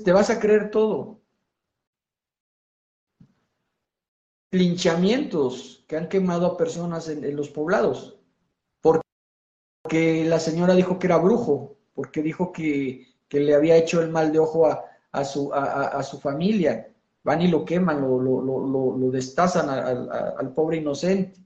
te 0.05 0.13
vas 0.13 0.31
a 0.31 0.39
creer 0.39 0.71
todo. 0.71 1.21
Linchamientos 4.51 5.85
que 5.87 5.97
han 5.97 6.09
quemado 6.09 6.47
a 6.47 6.57
personas 6.57 7.09
en, 7.09 7.35
los 7.37 7.49
poblados, 7.49 8.19
porque 8.81 10.25
la 10.27 10.39
señora 10.39 10.75
dijo 10.75 10.99
que 10.99 11.07
era 11.07 11.19
brujo, 11.19 11.77
porque 11.95 12.23
dijo 12.23 12.53
que, 12.53 13.07
que 13.29 13.41
le 13.41 13.55
había 13.55 13.77
hecho 13.77 14.01
el 14.01 14.11
mal 14.11 14.33
de 14.33 14.39
ojo 14.39 14.67
a, 14.67 14.85
a 15.13 15.25
su, 15.25 15.53
a, 15.53 16.03
su 16.03 16.19
familia, 16.21 16.93
van 17.25 17.43
y 17.43 17.49
lo 17.49 17.65
queman, 17.65 18.01
lo, 18.01 18.21
lo, 18.21 18.97
lo, 18.97 19.11
destazan 19.11 19.69
al, 19.69 20.55
pobre 20.55 20.79
inocente. 20.79 21.41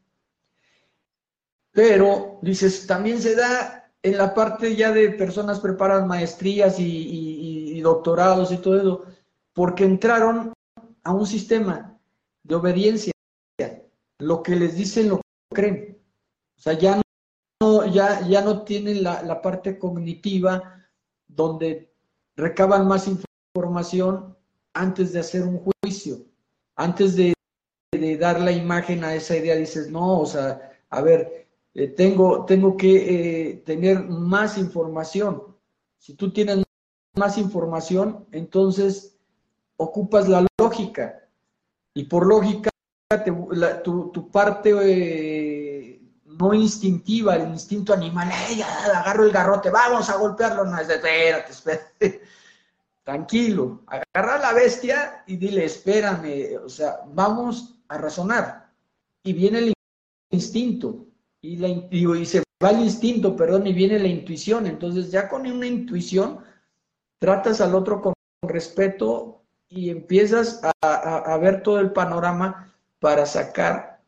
Pero, 1.73 2.39
dices, 2.43 2.87
también 2.87 3.21
se 3.21 3.35
da 3.35 3.91
en 4.03 4.19
la 4.19 4.35
parte 4.35 4.75
ya 4.77 4.93
de 4.93 5.11
personas 5.11 5.61
preparadas 5.61 6.07
maestrías 6.07 6.79
y, 6.79 7.32
doctorados 7.83 8.53
y 8.53 8.59
todo 8.59 8.81
eso, 8.81 9.05
porque 9.53 9.85
entraron 9.85 10.53
a 11.03 11.13
un 11.13 11.27
sistema 11.27 11.99
de 12.43 12.55
obediencia. 12.55 13.13
Lo 14.19 14.43
que 14.43 14.57
les 14.57 14.77
dicen 14.77 15.09
lo 15.09 15.21
creen. 15.53 15.99
O 16.57 16.61
sea, 16.61 16.75
ya 16.75 17.01
no, 17.61 17.87
ya, 17.87 18.27
ya 18.27 18.41
no 18.41 18.63
tienen 18.63 19.03
la, 19.03 19.23
la 19.23 19.43
parte 19.43 19.79
cognitiva 19.79 20.81
donde 21.27 21.93
recaban 22.37 22.87
más 22.87 23.09
información 23.55 24.37
antes 24.75 25.13
de 25.13 25.21
hacer 25.21 25.43
un 25.43 25.59
juicio, 25.59 26.25
antes 26.77 27.17
de, 27.17 27.35
dar 28.19 28.41
la 28.41 28.53
imagen 28.53 29.05
a 29.05 29.15
esa 29.15 29.37
idea, 29.37 29.55
dices, 29.55 29.91
no, 29.91 30.21
o 30.21 30.27
sea, 30.27 30.73
a 30.89 31.03
ver, 31.03 31.49
eh, 31.75 31.89
tengo, 31.89 32.45
tengo 32.47 32.77
que 32.77 33.51
eh, 33.51 33.55
tener 33.67 34.05
más 34.05 34.57
información. 34.57 35.57
Si 35.99 36.15
tú 36.15 36.33
tienes 36.33 36.65
más 37.15 37.39
información, 37.39 38.27
entonces 38.33 39.17
ocupas 39.77 40.29
la 40.29 40.47
lógica. 40.59 41.29
Y 41.95 42.05
por 42.05 42.27
lógica, 42.27 42.71
tu, 43.85 44.31
parte 44.31 44.73
eh, 44.83 46.01
no 46.25 46.55
instintiva, 46.55 47.37
el 47.37 47.49
instinto 47.49 47.93
animal, 47.93 48.31
agarro 48.95 49.25
el 49.25 49.33
garrote, 49.33 49.71
vamos 49.71 50.09
a 50.09 50.17
golpearlo! 50.17 50.65
No, 50.65 50.79
espérate, 50.79 51.53
espérate 51.53 52.23
tranquilo, 53.05 53.83
agarra 53.87 54.37
a 54.37 54.39
la 54.39 54.53
bestia 54.55 55.25
y 55.27 55.37
dile, 55.37 55.65
espérame, 55.65 56.59
o 56.65 56.69
sea, 56.69 57.01
vamos 57.13 57.75
a 57.89 57.99
razonar. 57.99 58.71
Y 59.25 59.35
viene 59.35 59.59
el 59.59 59.75
instinto, 60.31 61.07
y, 61.43 61.57
la, 61.57 61.69
y 61.69 62.27
se 62.27 62.43
va 62.63 62.71
el 62.71 62.81
instinto, 62.81 63.37
perdón, 63.37 63.67
y 63.67 63.73
viene 63.73 63.99
la 63.99 64.09
intuición. 64.09 64.67
Entonces 64.67 65.11
ya 65.11 65.29
con 65.29 65.47
una 65.47 65.67
intuición 65.67 66.39
tratas 67.23 67.61
al 67.61 67.75
otro 67.75 68.03
con 68.03 68.13
respeto 68.43 69.45
y 69.69 69.89
empiezas 69.89 70.61
a, 70.83 71.39
ver 71.39 71.63
todo 71.63 71.79
el 71.79 71.93
panorama 71.93 72.75
para 72.99 73.25
sacar 73.25 74.03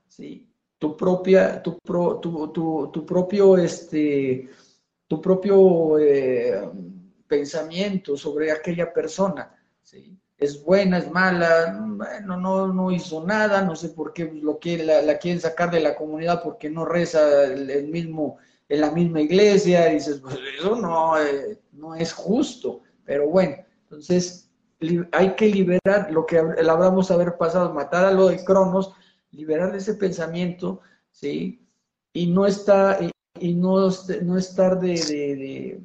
tu 0.78 0.97
propia, 0.97 1.62
tu, 1.62 1.78
tu, 2.21 2.90
tu, 2.92 3.06
propio, 3.06 3.56
este, 3.56 4.50
tu 5.06 5.21
propio... 5.23 5.99
Eh, 5.99 6.68
pensamiento 7.35 8.16
sobre 8.16 8.52
aquella 8.52 8.92
persona. 8.92 9.52
Es 10.37 10.62
buena, 10.62 10.99
es 10.99 11.11
mala, 11.11 11.76
bueno, 11.97 12.37
no, 12.37 12.73
no 12.73 12.90
hizo 12.90 13.25
nada, 13.25 13.62
no 13.62 13.75
sé 13.75 13.88
por 13.90 14.12
qué 14.12 14.25
lo 14.25 14.59
la, 14.62 15.18
quieren 15.18 15.40
sacar 15.40 15.71
de 15.71 15.80
la 15.80 15.97
comunidad 15.97 16.42
porque 16.42 16.68
no 16.71 16.85
reza 16.85 17.44
el, 17.44 17.88
mismo, 17.88 18.38
en 18.68 18.80
la 18.80 18.90
misma 18.90 19.21
iglesia, 19.21 19.87
dices, 19.87 20.21
pues 20.21 20.37
eso 20.59 20.76
no, 20.76 21.18
eh, 21.18 21.61
no 21.73 21.94
es 21.94 22.12
justo, 22.12 22.83
pero 23.04 23.28
bueno, 23.28 23.56
entonces 23.82 24.50
hay 25.12 25.34
que 25.37 25.46
liberar 25.46 26.11
lo 26.11 26.26
que 26.26 26.38
hablamos 26.38 27.11
haber 27.11 27.37
pasado, 27.37 27.73
matar 27.73 28.04
a 28.04 28.11
lo 28.11 28.28
de 28.28 28.44
Cronos, 28.44 28.92
liberar 29.30 29.75
ese 29.75 29.94
pensamiento, 29.94 30.80
¿sí? 31.11 31.66
Y 32.12 32.26
no 32.26 32.46
está, 32.46 32.99
y, 33.40 33.54
no, 33.54 33.88
no 34.23 34.38
estar 34.38 34.80
de, 34.80 35.80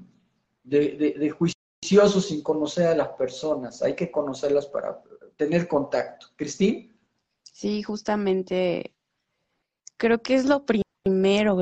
de, 0.63 1.13
de, 1.17 1.29
juicioso 1.29 2.21
sin 2.21 2.43
conocer 2.43 2.87
a 2.87 2.95
las 2.95 3.09
personas. 3.09 3.81
Hay 3.81 3.95
que 3.95 4.11
conocerlas 4.11 4.67
para 4.67 5.01
tener 5.37 5.67
contacto. 5.67 6.27
Cristín. 6.35 6.95
Sí, 7.43 7.81
justamente 7.83 8.93
creo 9.97 10.21
que 10.21 10.35
es 10.35 10.45
lo 10.45 10.65
primero, 10.65 10.88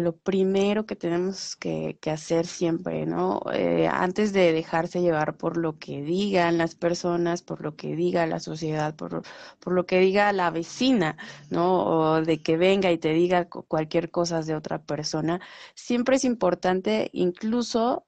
lo 0.01 0.17
primero 0.17 0.85
que 0.85 0.95
tenemos 0.95 1.55
que, 1.55 1.97
hacer 2.11 2.45
siempre, 2.47 3.05
¿no? 3.05 3.41
Eh, 3.53 3.87
antes 3.87 4.33
de 4.33 4.53
dejarse 4.53 5.01
llevar 5.01 5.37
por 5.37 5.57
lo 5.57 5.77
que 5.79 6.01
digan 6.01 6.57
las 6.57 6.75
personas, 6.75 7.41
por 7.41 7.61
lo 7.61 7.75
que 7.75 7.95
diga 7.95 8.25
la 8.27 8.39
sociedad, 8.39 8.95
por, 8.95 9.23
por 9.59 9.73
lo 9.73 9.85
que 9.85 9.99
diga 9.99 10.31
la 10.33 10.51
vecina, 10.51 11.17
¿no? 11.49 11.85
O 11.85 12.21
de 12.21 12.41
que 12.41 12.57
venga 12.57 12.91
y 12.91 12.97
te 12.97 13.13
diga 13.13 13.45
cualquier 13.49 14.11
cosa 14.11 14.41
de 14.41 14.55
otra 14.55 14.79
persona, 14.83 15.41
siempre 15.75 16.17
es 16.17 16.25
importante 16.25 17.09
incluso 17.13 18.05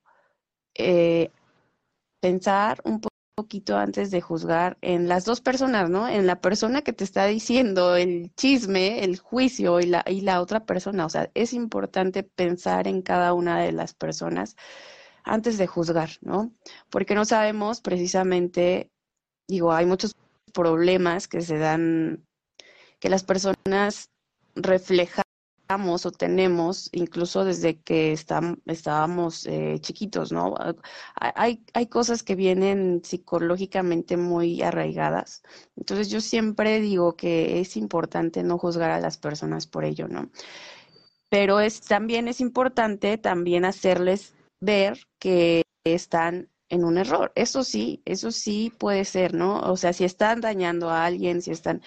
eh, 0.75 1.31
pensar 2.21 2.81
un 2.85 3.01
poquito 3.39 3.77
antes 3.77 4.11
de 4.11 4.19
juzgar 4.19 4.77
en 4.81 5.07
las 5.07 5.23
dos 5.23 5.39
personas, 5.39 5.89
¿no? 5.89 6.09
En 6.09 6.27
la 6.27 6.41
persona 6.41 6.81
que 6.81 6.91
te 6.91 7.05
está 7.05 7.25
diciendo 7.25 7.95
el 7.95 8.33
chisme, 8.35 9.05
el 9.05 9.17
juicio 9.17 9.79
y 9.79 9.85
la, 9.85 10.03
y 10.05 10.21
la 10.21 10.41
otra 10.41 10.65
persona. 10.65 11.05
O 11.05 11.09
sea, 11.09 11.31
es 11.35 11.53
importante 11.53 12.23
pensar 12.23 12.85
en 12.87 13.01
cada 13.01 13.33
una 13.33 13.61
de 13.61 13.71
las 13.71 13.93
personas 13.93 14.57
antes 15.23 15.57
de 15.57 15.67
juzgar, 15.67 16.09
¿no? 16.21 16.51
Porque 16.89 17.15
no 17.15 17.23
sabemos 17.23 17.79
precisamente, 17.79 18.91
digo, 19.47 19.71
hay 19.71 19.85
muchos 19.85 20.15
problemas 20.53 21.29
que 21.29 21.39
se 21.39 21.57
dan, 21.57 22.25
que 22.99 23.09
las 23.09 23.23
personas 23.23 24.09
reflejan 24.55 25.23
o 25.71 26.11
tenemos 26.11 26.89
incluso 26.93 27.45
desde 27.45 27.79
que 27.79 28.11
estábamos 28.11 29.45
eh, 29.45 29.77
chiquitos, 29.81 30.31
¿no? 30.31 30.55
Hay, 31.15 31.63
hay 31.73 31.85
cosas 31.87 32.23
que 32.23 32.33
vienen 32.33 33.01
psicológicamente 33.03 34.17
muy 34.17 34.63
arraigadas. 34.63 35.43
Entonces 35.75 36.09
yo 36.09 36.21
siempre 36.21 36.79
digo 36.79 37.15
que 37.15 37.59
es 37.59 37.77
importante 37.77 38.41
no 38.41 38.57
juzgar 38.57 38.89
a 38.89 38.99
las 38.99 39.19
personas 39.19 39.67
por 39.67 39.85
ello, 39.85 40.07
¿no? 40.07 40.31
Pero 41.29 41.59
es, 41.59 41.81
también 41.81 42.27
es 42.27 42.41
importante 42.41 43.19
también 43.19 43.63
hacerles 43.63 44.33
ver 44.59 44.97
que 45.19 45.61
están 45.83 46.49
en 46.69 46.83
un 46.83 46.97
error. 46.97 47.31
Eso 47.35 47.63
sí, 47.63 48.01
eso 48.05 48.31
sí 48.31 48.73
puede 48.75 49.05
ser, 49.05 49.35
¿no? 49.35 49.59
O 49.59 49.77
sea, 49.77 49.93
si 49.93 50.03
están 50.03 50.41
dañando 50.41 50.89
a 50.89 51.05
alguien, 51.05 51.43
si 51.43 51.51
están 51.51 51.83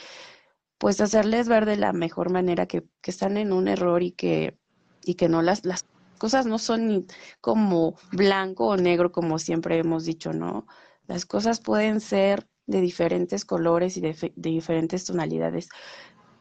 pues 0.83 1.01
hacerles 1.01 1.49
ver 1.49 1.65
de 1.65 1.77
la 1.77 1.93
mejor 1.93 2.33
manera 2.33 2.67
que, 2.67 2.83
están 3.05 3.37
en 3.37 3.53
un 3.53 3.69
error 3.69 4.03
y 4.03 4.11
que, 4.11 4.59
y 5.05 5.15
que 5.15 5.29
no 5.29 5.41
las, 5.41 5.65
las 5.65 5.87
cosas 6.19 6.45
no 6.45 6.59
son 6.59 6.89
ni 6.89 7.07
como 7.41 7.95
blanco 8.11 8.67
o 8.67 8.77
negro 8.77 9.13
como 9.13 9.39
siempre 9.39 9.79
hemos 9.79 10.05
dicho, 10.05 10.33
¿no? 10.33 10.67
Las 11.07 11.25
cosas 11.25 11.61
pueden 11.61 12.01
ser 12.01 12.49
de 12.67 12.81
diferentes 12.81 13.45
colores 13.45 13.97
y 13.97 14.01
de, 14.01 14.33
diferentes 14.35 15.05
tonalidades, 15.05 15.69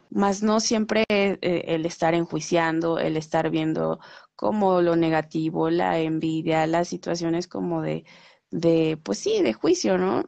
más 0.10 0.42
no 0.42 0.60
siempre 0.60 1.06
eh, 1.08 1.38
el 1.68 1.86
estar 1.86 2.16
enjuiciando, 2.16 2.98
el 2.98 3.18
estar 3.18 3.52
viendo 3.52 4.00
como 4.36 4.82
lo 4.82 4.96
negativo, 4.96 5.70
la 5.70 6.00
envidia, 6.00 6.66
las 6.66 6.88
situaciones 6.88 7.48
como 7.48 7.84
de, 7.84 8.06
de, 8.50 8.98
pues 9.04 9.20
sí, 9.20 9.44
de 9.44 9.54
juicio, 9.54 10.00
¿no? 10.00 10.24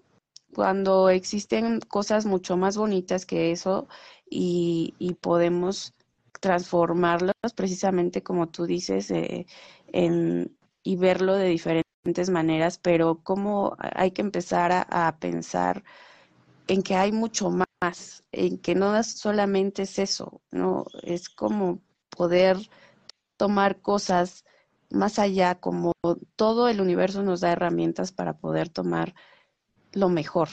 Cuando 0.53 1.09
existen 1.09 1.79
cosas 1.81 2.25
mucho 2.25 2.57
más 2.57 2.77
bonitas 2.77 3.25
que 3.25 3.51
eso 3.51 3.87
y, 4.29 4.95
podemos 5.21 5.93
transformarlas 6.39 7.35
precisamente 7.55 8.23
como 8.23 8.49
tú 8.49 8.65
dices 8.65 9.11
eh, 9.11 9.45
en, 9.87 10.57
y 10.83 10.95
verlo 10.97 11.35
de 11.35 11.47
diferentes 11.47 12.29
maneras, 12.29 12.77
pero 12.79 13.21
cómo 13.23 13.75
hay 13.79 14.11
que 14.11 14.21
empezar 14.21 14.71
a, 14.89 15.17
pensar 15.19 15.83
en 16.67 16.83
que 16.83 16.95
hay 16.95 17.11
mucho 17.11 17.49
más, 17.49 18.23
en 18.31 18.57
que 18.59 18.75
no 18.75 19.01
solamente 19.03 19.83
es 19.83 19.99
eso, 19.99 20.41
no 20.51 20.85
es 21.03 21.29
como 21.29 21.81
poder 22.09 22.57
tomar 23.37 23.81
cosas 23.81 24.45
más 24.89 25.19
allá, 25.19 25.55
como 25.55 25.93
todo 26.35 26.69
el 26.69 26.81
universo 26.81 27.23
nos 27.23 27.41
da 27.41 27.51
herramientas 27.51 28.11
para 28.11 28.37
poder 28.37 28.69
tomar 28.69 29.15
lo 29.93 30.09
mejor. 30.09 30.49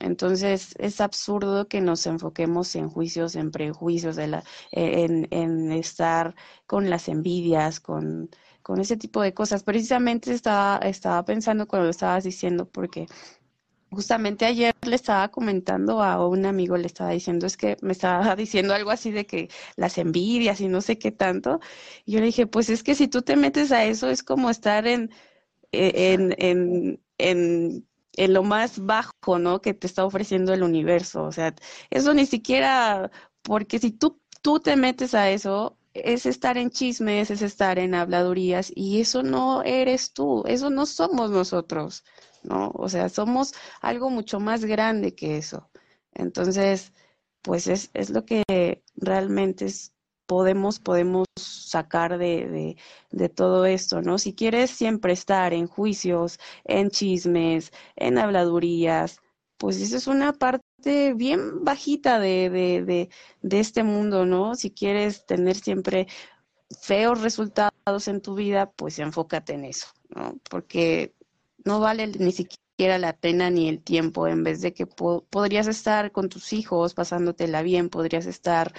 Entonces 0.00 0.74
es 0.78 1.00
absurdo 1.00 1.68
que 1.68 1.80
nos 1.80 2.06
enfoquemos 2.06 2.74
en 2.76 2.88
juicios, 2.88 3.36
en 3.36 3.50
prejuicios, 3.50 4.18
en, 4.18 4.42
en, 4.72 5.72
estar 5.72 6.34
con 6.66 6.90
las 6.90 7.08
envidias, 7.08 7.80
con, 7.80 8.28
con, 8.62 8.80
ese 8.80 8.96
tipo 8.96 9.22
de 9.22 9.32
cosas. 9.34 9.62
Precisamente 9.62 10.32
estaba, 10.32 10.78
estaba 10.78 11.24
pensando 11.24 11.66
cuando 11.66 11.84
lo 11.84 11.90
estabas 11.90 12.24
diciendo, 12.24 12.68
porque 12.68 13.06
justamente 13.90 14.44
ayer 14.44 14.74
le 14.86 14.96
estaba 14.96 15.28
comentando 15.30 16.02
a 16.02 16.26
un 16.26 16.44
amigo, 16.46 16.76
le 16.76 16.86
estaba 16.86 17.10
diciendo, 17.10 17.46
es 17.46 17.56
que 17.56 17.76
me 17.80 17.92
estaba 17.92 18.36
diciendo 18.36 18.74
algo 18.74 18.90
así 18.90 19.10
de 19.10 19.26
que 19.26 19.48
las 19.76 19.98
envidias 19.98 20.60
y 20.60 20.68
no 20.68 20.80
sé 20.80 20.98
qué 20.98 21.12
tanto. 21.12 21.60
Y 22.04 22.12
yo 22.12 22.20
le 22.20 22.26
dije, 22.26 22.46
pues 22.46 22.68
es 22.70 22.82
que 22.82 22.94
si 22.94 23.08
tú 23.08 23.22
te 23.22 23.36
metes 23.36 23.72
a 23.72 23.84
eso 23.84 24.10
es 24.10 24.22
como 24.22 24.50
estar 24.50 24.86
en, 24.86 25.10
en, 25.72 26.34
en, 26.38 27.00
en 27.18 27.86
en 28.16 28.32
lo 28.34 28.42
más 28.42 28.84
bajo, 28.84 29.38
¿no? 29.38 29.60
Que 29.60 29.74
te 29.74 29.86
está 29.86 30.04
ofreciendo 30.04 30.52
el 30.54 30.62
universo. 30.62 31.24
O 31.24 31.32
sea, 31.32 31.54
eso 31.90 32.14
ni 32.14 32.26
siquiera, 32.26 33.10
porque 33.42 33.78
si 33.78 33.90
tú, 33.92 34.20
tú 34.42 34.60
te 34.60 34.76
metes 34.76 35.14
a 35.14 35.30
eso, 35.30 35.78
es 35.94 36.26
estar 36.26 36.58
en 36.58 36.70
chismes, 36.70 37.30
es 37.30 37.42
estar 37.42 37.78
en 37.78 37.94
habladurías, 37.94 38.72
y 38.74 39.00
eso 39.00 39.22
no 39.22 39.62
eres 39.62 40.12
tú, 40.12 40.42
eso 40.46 40.70
no 40.70 40.86
somos 40.86 41.30
nosotros, 41.30 42.04
¿no? 42.42 42.72
O 42.74 42.88
sea, 42.88 43.08
somos 43.08 43.54
algo 43.80 44.10
mucho 44.10 44.40
más 44.40 44.64
grande 44.64 45.14
que 45.14 45.38
eso. 45.38 45.70
Entonces, 46.12 46.92
pues 47.42 47.66
es, 47.68 47.90
es 47.94 48.10
lo 48.10 48.24
que 48.24 48.42
realmente 48.96 49.66
es, 49.66 49.93
podemos, 50.26 50.78
podemos 50.80 51.26
sacar 51.36 52.18
de, 52.18 52.76
de, 53.10 53.28
todo 53.28 53.66
esto, 53.66 54.02
¿no? 54.02 54.18
Si 54.18 54.34
quieres 54.34 54.70
siempre 54.70 55.12
estar 55.12 55.52
en 55.52 55.66
juicios, 55.66 56.38
en 56.64 56.90
chismes, 56.90 57.72
en 57.96 58.18
habladurías, 58.18 59.18
pues 59.56 59.80
eso 59.80 59.96
es 59.96 60.06
una 60.06 60.32
parte 60.32 61.14
bien 61.14 61.64
bajita 61.64 62.18
de, 62.18 62.50
de, 62.50 63.08
de 63.42 63.60
este 63.60 63.82
mundo, 63.82 64.26
¿no? 64.26 64.54
Si 64.54 64.70
quieres 64.70 65.26
tener 65.26 65.56
siempre 65.56 66.06
feos 66.80 67.20
resultados 67.20 68.08
en 68.08 68.20
tu 68.20 68.34
vida, 68.34 68.70
pues 68.72 68.98
enfócate 68.98 69.54
en 69.54 69.64
eso, 69.64 69.88
¿no? 70.08 70.38
Porque 70.50 71.14
no 71.64 71.80
vale 71.80 72.06
ni 72.06 72.32
siquiera 72.32 72.98
la 72.98 73.16
pena 73.16 73.50
ni 73.50 73.68
el 73.68 73.82
tiempo, 73.82 74.26
en 74.26 74.42
vez 74.42 74.60
de 74.60 74.72
que 74.74 74.86
podrías 74.86 75.66
estar 75.68 76.12
con 76.12 76.28
tus 76.28 76.52
hijos 76.52 76.94
pasándotela 76.94 77.62
bien, 77.62 77.88
podrías 77.88 78.26
estar 78.26 78.72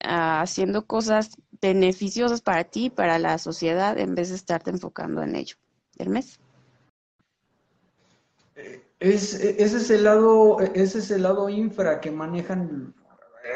haciendo 0.00 0.86
cosas 0.86 1.36
beneficiosas 1.60 2.40
para 2.40 2.64
ti 2.64 2.86
y 2.86 2.90
para 2.90 3.18
la 3.18 3.38
sociedad 3.38 3.98
en 3.98 4.14
vez 4.14 4.30
de 4.30 4.36
estarte 4.36 4.70
enfocando 4.70 5.22
en 5.22 5.36
ello. 5.36 5.56
Hermes. 5.98 6.40
Es, 8.98 9.34
ese 9.34 9.76
es 9.78 9.90
el 9.90 10.04
lado, 10.04 10.60
ese 10.60 10.98
es 10.98 11.10
el 11.10 11.22
lado 11.22 11.48
infra 11.48 12.00
que 12.00 12.10
manejan. 12.10 12.94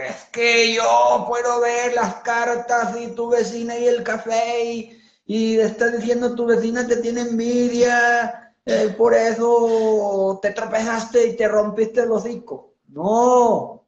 Es 0.08 0.24
que 0.32 0.74
yo 0.74 1.26
puedo 1.28 1.60
ver 1.60 1.94
las 1.94 2.16
cartas 2.16 2.96
y 2.98 3.08
tu 3.08 3.28
vecina 3.28 3.78
y 3.78 3.86
el 3.86 4.02
café 4.02 4.64
y, 4.64 5.02
y 5.26 5.58
estás 5.58 5.98
diciendo 5.98 6.34
tu 6.34 6.46
vecina 6.46 6.86
te 6.86 6.96
tiene 6.96 7.20
envidia, 7.22 8.54
eh, 8.64 8.94
por 8.96 9.14
eso 9.14 10.38
te 10.40 10.50
tropezaste 10.52 11.28
y 11.28 11.36
te 11.36 11.46
rompiste 11.46 12.00
el 12.00 12.12
hocico. 12.12 12.72
No, 12.88 13.83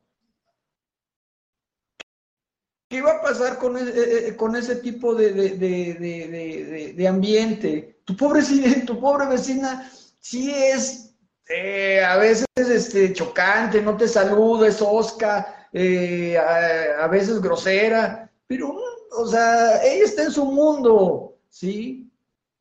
¿Qué 2.88 3.02
va 3.02 3.16
a 3.16 3.22
pasar 3.22 3.58
con, 3.58 3.76
ese, 3.76 3.90
eh, 3.90 4.28
eh, 4.28 4.36
con 4.36 4.54
ese 4.54 4.76
tipo 4.76 5.14
de, 5.14 5.32
de, 5.32 7.08
ambiente? 7.08 8.00
Tu 8.04 8.16
pobre, 8.16 8.42
tu 8.86 9.00
pobre 9.00 9.26
vecina 9.26 9.90
sí 10.20 10.52
es 10.52 11.14
eh, 11.48 12.04
a 12.04 12.16
veces 12.16 12.46
este, 12.56 13.12
chocante, 13.12 13.82
no 13.82 13.96
te 13.96 14.06
saluda, 14.06 14.68
es 14.68 14.80
osca, 14.80 15.68
a, 15.72 17.08
veces 17.08 17.40
grosera, 17.40 18.30
pero, 18.46 18.76
o 19.12 19.26
sea, 19.26 19.82
ella 19.84 20.04
está 20.04 20.24
en 20.24 20.32
su 20.32 20.44
mundo, 20.44 21.38
¿sí? 21.48 22.10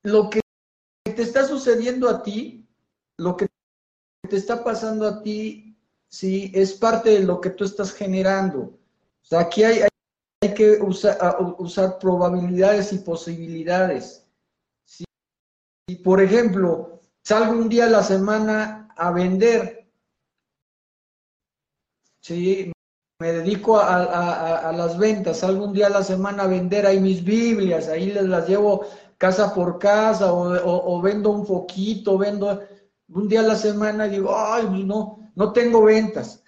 Lo 0.04 0.30
que 0.30 0.42
te 1.04 1.22
está 1.22 1.46
sucediendo 1.46 2.10
a 2.10 2.22
ti, 2.22 2.68
lo 3.18 3.38
que 3.38 3.48
te 4.28 4.36
está 4.36 4.64
pasando 4.64 5.08
a 5.08 5.22
ti, 5.24 5.78
sí, 6.08 6.52
es 6.54 6.74
parte 6.74 7.12
de 7.12 7.20
lo 7.20 7.40
que 7.42 7.52
tú 7.52 7.64
estás 7.64 7.94
generando. 7.94 8.62
O 8.62 9.28
sea, 9.28 9.40
aquí 9.42 9.64
hay 9.64 9.82
que 10.54 10.78
usar, 10.82 11.18
usar 11.58 11.98
probabilidades 12.00 12.94
y 12.94 13.00
posibilidades. 13.00 14.26
Si, 14.84 15.06
por 16.04 16.22
ejemplo, 16.22 17.00
salgo 17.24 17.54
un 17.54 17.70
día 17.70 17.86
a 17.86 17.90
la 17.90 18.04
semana 18.04 18.90
a 18.96 19.12
vender, 19.12 19.88
¿sí? 22.22 22.72
me 23.20 23.32
dedico 23.32 23.80
a, 23.80 24.72
las 24.74 24.98
ventas, 24.98 25.40
salgo 25.40 25.66
un 25.66 25.74
día 25.74 25.88
a 25.88 25.90
la 25.90 26.04
semana 26.04 26.44
a 26.44 26.48
vender 26.48 26.86
ahí 26.86 27.00
mis 27.00 27.24
Biblias, 27.24 27.88
ahí 27.88 28.12
les 28.12 28.26
las 28.26 28.48
llevo 28.48 28.86
casa 29.18 29.54
por 29.54 29.80
casa 29.80 30.34
o, 30.34 31.02
vendo 31.02 31.30
un 31.30 31.46
poquito, 31.46 32.18
vendo 32.18 32.62
un 33.08 33.28
día 33.30 33.40
a 33.40 33.44
la 33.44 33.56
semana 33.56 34.08
digo, 34.08 34.36
ay, 34.36 34.84
no, 34.84 35.32
no 35.36 35.54
tengo 35.54 35.84
ventas. 35.84 36.44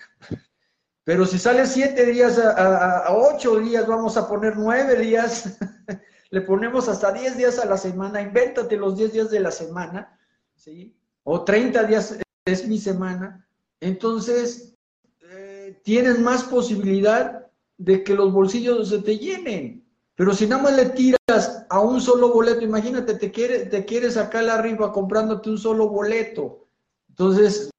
Pero 1.08 1.26
si 1.26 1.40
sale 1.40 1.66
siete 1.66 2.06
días 2.06 2.38
a, 2.38 3.16
ocho 3.16 3.58
días, 3.60 3.88
vamos 3.88 4.18
a 4.18 4.28
poner 4.28 4.58
nueve 4.58 5.00
días, 5.00 5.58
le 6.32 6.42
ponemos 6.42 6.90
hasta 6.90 7.14
diez 7.14 7.38
días 7.38 7.60
a 7.60 7.66
la 7.66 7.78
semana, 7.78 8.22
invéntate 8.22 8.76
los 8.76 8.98
diez 8.98 9.14
días 9.14 9.32
de 9.32 9.40
la 9.40 9.52
semana, 9.52 10.20
¿sí? 10.54 11.00
O 11.24 11.46
treinta 11.46 11.86
días 11.86 12.18
es 12.44 12.68
mi 12.68 12.78
semana. 12.78 13.48
Entonces, 13.80 14.76
eh, 15.22 15.80
tienes 15.82 16.20
más 16.20 16.44
posibilidad 16.44 17.48
de 17.78 18.04
que 18.04 18.14
los 18.14 18.34
bolsillos 18.34 18.90
se 18.90 19.00
te 19.00 19.18
llenen. 19.18 19.88
Pero 20.14 20.34
si 20.34 20.46
nada 20.46 20.64
más 20.64 20.76
le 20.76 20.88
tiras 20.88 21.66
a 21.70 21.80
un 21.80 22.02
solo 22.02 22.34
boleto, 22.34 22.66
imagínate, 22.66 23.14
te 23.14 23.32
quieres, 23.32 23.70
te 23.70 23.86
quieres 23.86 24.16
sacar 24.16 24.44
la 24.44 24.62
rifa 24.62 24.92
comprándote 24.92 25.52
un 25.52 25.58
solo 25.58 25.88
boleto. 25.88 26.68
Entonces, 27.08 27.70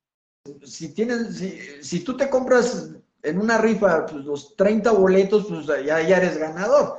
si 0.64 0.94
tienes, 0.94 1.36
si, 1.36 1.58
si 1.82 2.00
tú 2.00 2.16
te 2.16 2.30
compras 2.30 2.94
en 3.22 3.38
una 3.40 3.58
rifa 3.58 4.06
pues, 4.06 4.24
los 4.24 4.56
30 4.56 4.90
boletos, 4.92 5.46
pues 5.48 5.66
ya, 5.66 6.00
ya 6.02 6.16
eres 6.16 6.38
ganador. 6.38 6.98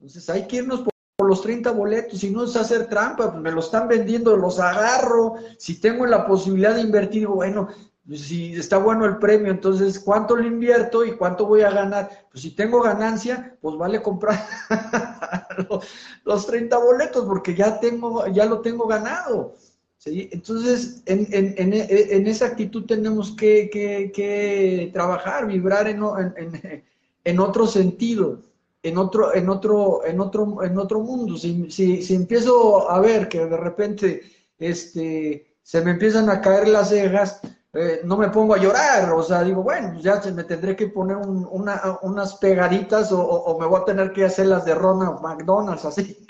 Entonces 0.00 0.28
hay 0.30 0.46
que 0.46 0.56
irnos 0.56 0.80
por, 0.80 0.92
los 1.20 1.42
30 1.42 1.72
boletos, 1.72 2.20
si 2.20 2.30
no 2.30 2.44
es 2.44 2.54
hacer 2.54 2.86
trampa, 2.86 3.32
pues 3.32 3.42
me 3.42 3.50
lo 3.50 3.58
están 3.58 3.88
vendiendo, 3.88 4.36
los 4.36 4.60
agarro, 4.60 5.34
si 5.58 5.80
tengo 5.80 6.06
la 6.06 6.24
posibilidad 6.24 6.76
de 6.76 6.82
invertir, 6.82 7.26
bueno, 7.26 7.68
pues, 8.06 8.20
si 8.22 8.54
está 8.54 8.78
bueno 8.78 9.04
el 9.04 9.18
premio, 9.18 9.50
entonces, 9.50 9.98
¿cuánto 9.98 10.36
le 10.36 10.46
invierto 10.46 11.04
y 11.04 11.16
cuánto 11.16 11.44
voy 11.44 11.62
a 11.62 11.70
ganar? 11.70 12.08
Pues 12.30 12.42
si 12.42 12.52
tengo 12.52 12.80
ganancia, 12.80 13.58
pues 13.60 13.76
vale 13.76 14.00
comprar 14.00 14.46
los 16.24 16.46
30 16.46 16.78
boletos 16.78 17.26
porque 17.26 17.54
ya 17.54 17.80
tengo, 17.80 18.26
ya 18.28 18.46
lo 18.46 18.60
tengo 18.60 18.86
ganado. 18.86 19.56
¿Sí? 19.98 20.28
Entonces, 20.32 21.02
en, 21.06 21.26
en, 21.30 21.54
en, 21.58 22.26
esa 22.26 22.46
actitud 22.46 22.86
tenemos 22.86 23.32
que, 23.32 23.68
que, 23.70 24.10
que 24.14 24.90
trabajar, 24.92 25.46
vibrar 25.46 25.88
en, 25.88 27.40
otro 27.40 27.66
sentido, 27.66 28.42
en 28.82 28.96
otro, 28.96 29.34
en 29.34 29.48
otro, 29.48 30.06
en 30.06 30.20
otro, 30.20 30.62
en 30.62 30.78
otro 30.78 31.00
mundo. 31.00 31.36
Si, 31.36 31.70
si, 31.70 32.02
si, 32.02 32.14
empiezo 32.14 32.90
a 32.90 33.00
ver 33.00 33.28
que 33.28 33.44
de 33.44 33.56
repente 33.56 34.22
este, 34.58 35.54
se 35.62 35.80
me 35.82 35.90
empiezan 35.90 36.30
a 36.30 36.40
caer 36.40 36.68
las 36.68 36.88
cejas, 36.88 37.40
eh, 37.74 38.00
no 38.04 38.16
me 38.16 38.30
pongo 38.30 38.54
a 38.54 38.58
llorar, 38.58 39.12
o 39.12 39.22
sea, 39.22 39.44
digo, 39.44 39.62
bueno, 39.62 40.00
ya 40.00 40.22
se 40.22 40.32
me 40.32 40.44
tendré 40.44 40.74
que 40.74 40.88
poner 40.88 41.18
una, 41.18 41.98
unas 42.00 42.36
pegaditas 42.36 43.12
o, 43.12 43.20
o, 43.20 43.60
me 43.60 43.66
voy 43.66 43.82
a 43.82 43.84
tener 43.84 44.12
que 44.12 44.24
hacer 44.24 44.46
las 44.46 44.64
de 44.64 44.74
Ronald 44.74 45.20
McDonald's, 45.20 45.84
así. 45.84 46.26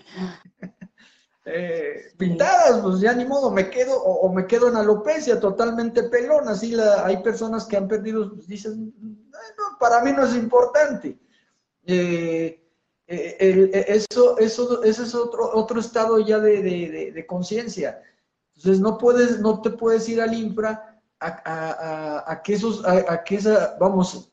Eh, 1.50 2.12
pintadas, 2.18 2.80
pues 2.82 3.00
ya 3.00 3.14
ni 3.14 3.24
modo, 3.24 3.50
me 3.50 3.70
quedo, 3.70 3.96
o, 4.02 4.30
me 4.30 4.46
quedo 4.46 4.68
en 4.68 4.76
alopecia 4.76 5.40
totalmente 5.40 6.02
pelón, 6.02 6.46
así 6.46 6.72
la, 6.72 7.06
hay 7.06 7.22
personas 7.22 7.64
que 7.64 7.78
han 7.78 7.88
perdido, 7.88 8.34
pues 8.34 8.46
dicen, 8.46 8.92
no, 9.00 9.78
para 9.80 10.02
mí 10.02 10.12
no 10.12 10.26
es 10.26 10.34
importante. 10.34 11.18
Eh, 11.86 12.62
eh, 13.06 13.84
eso, 13.88 14.36
eso, 14.36 14.82
ese 14.82 15.02
es 15.04 15.14
otro, 15.14 15.50
otro 15.54 15.80
estado 15.80 16.18
ya 16.18 16.38
de, 16.38 17.24
conciencia. 17.26 18.02
Entonces 18.56 18.80
no 18.80 18.98
puedes, 18.98 19.40
no 19.40 19.62
te 19.62 19.70
puedes 19.70 20.06
ir 20.10 20.20
al 20.20 20.34
infra 20.34 21.00
a, 21.18 22.42
que 22.44 22.54
esos, 22.54 22.84
a, 22.84 23.24
que 23.24 23.36
esa, 23.36 23.76
vamos, 23.80 24.30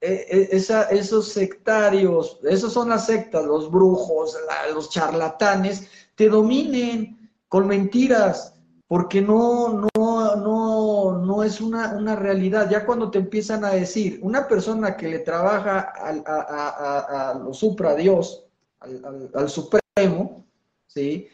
esa, 0.00 0.84
esos 0.90 1.28
sectarios, 1.28 2.40
esos 2.42 2.72
son 2.72 2.88
las 2.88 3.06
sectas, 3.06 3.44
los 3.44 3.70
brujos, 3.70 4.36
los 4.74 4.90
charlatanes, 4.90 5.86
te 6.20 6.28
dominen 6.28 7.32
con 7.48 7.66
mentiras, 7.66 8.52
porque 8.86 9.22
no, 9.22 9.88
no, 9.96 10.36
no, 10.36 11.16
no 11.16 11.42
es 11.42 11.62
una, 11.62 11.96
una 11.96 12.14
realidad. 12.14 12.68
Ya 12.68 12.84
cuando 12.84 13.10
te 13.10 13.20
empiezan 13.20 13.64
a 13.64 13.70
decir, 13.70 14.20
una 14.22 14.46
persona 14.46 14.98
que 14.98 15.08
le 15.08 15.20
trabaja 15.20 15.80
al, 15.80 16.22
a, 16.26 17.40
lo 17.42 17.54
supra 17.54 17.94
Dios, 17.94 18.44
al, 18.80 19.30
al, 19.32 19.48
supremo, 19.48 20.44
¿sí? 20.86 21.26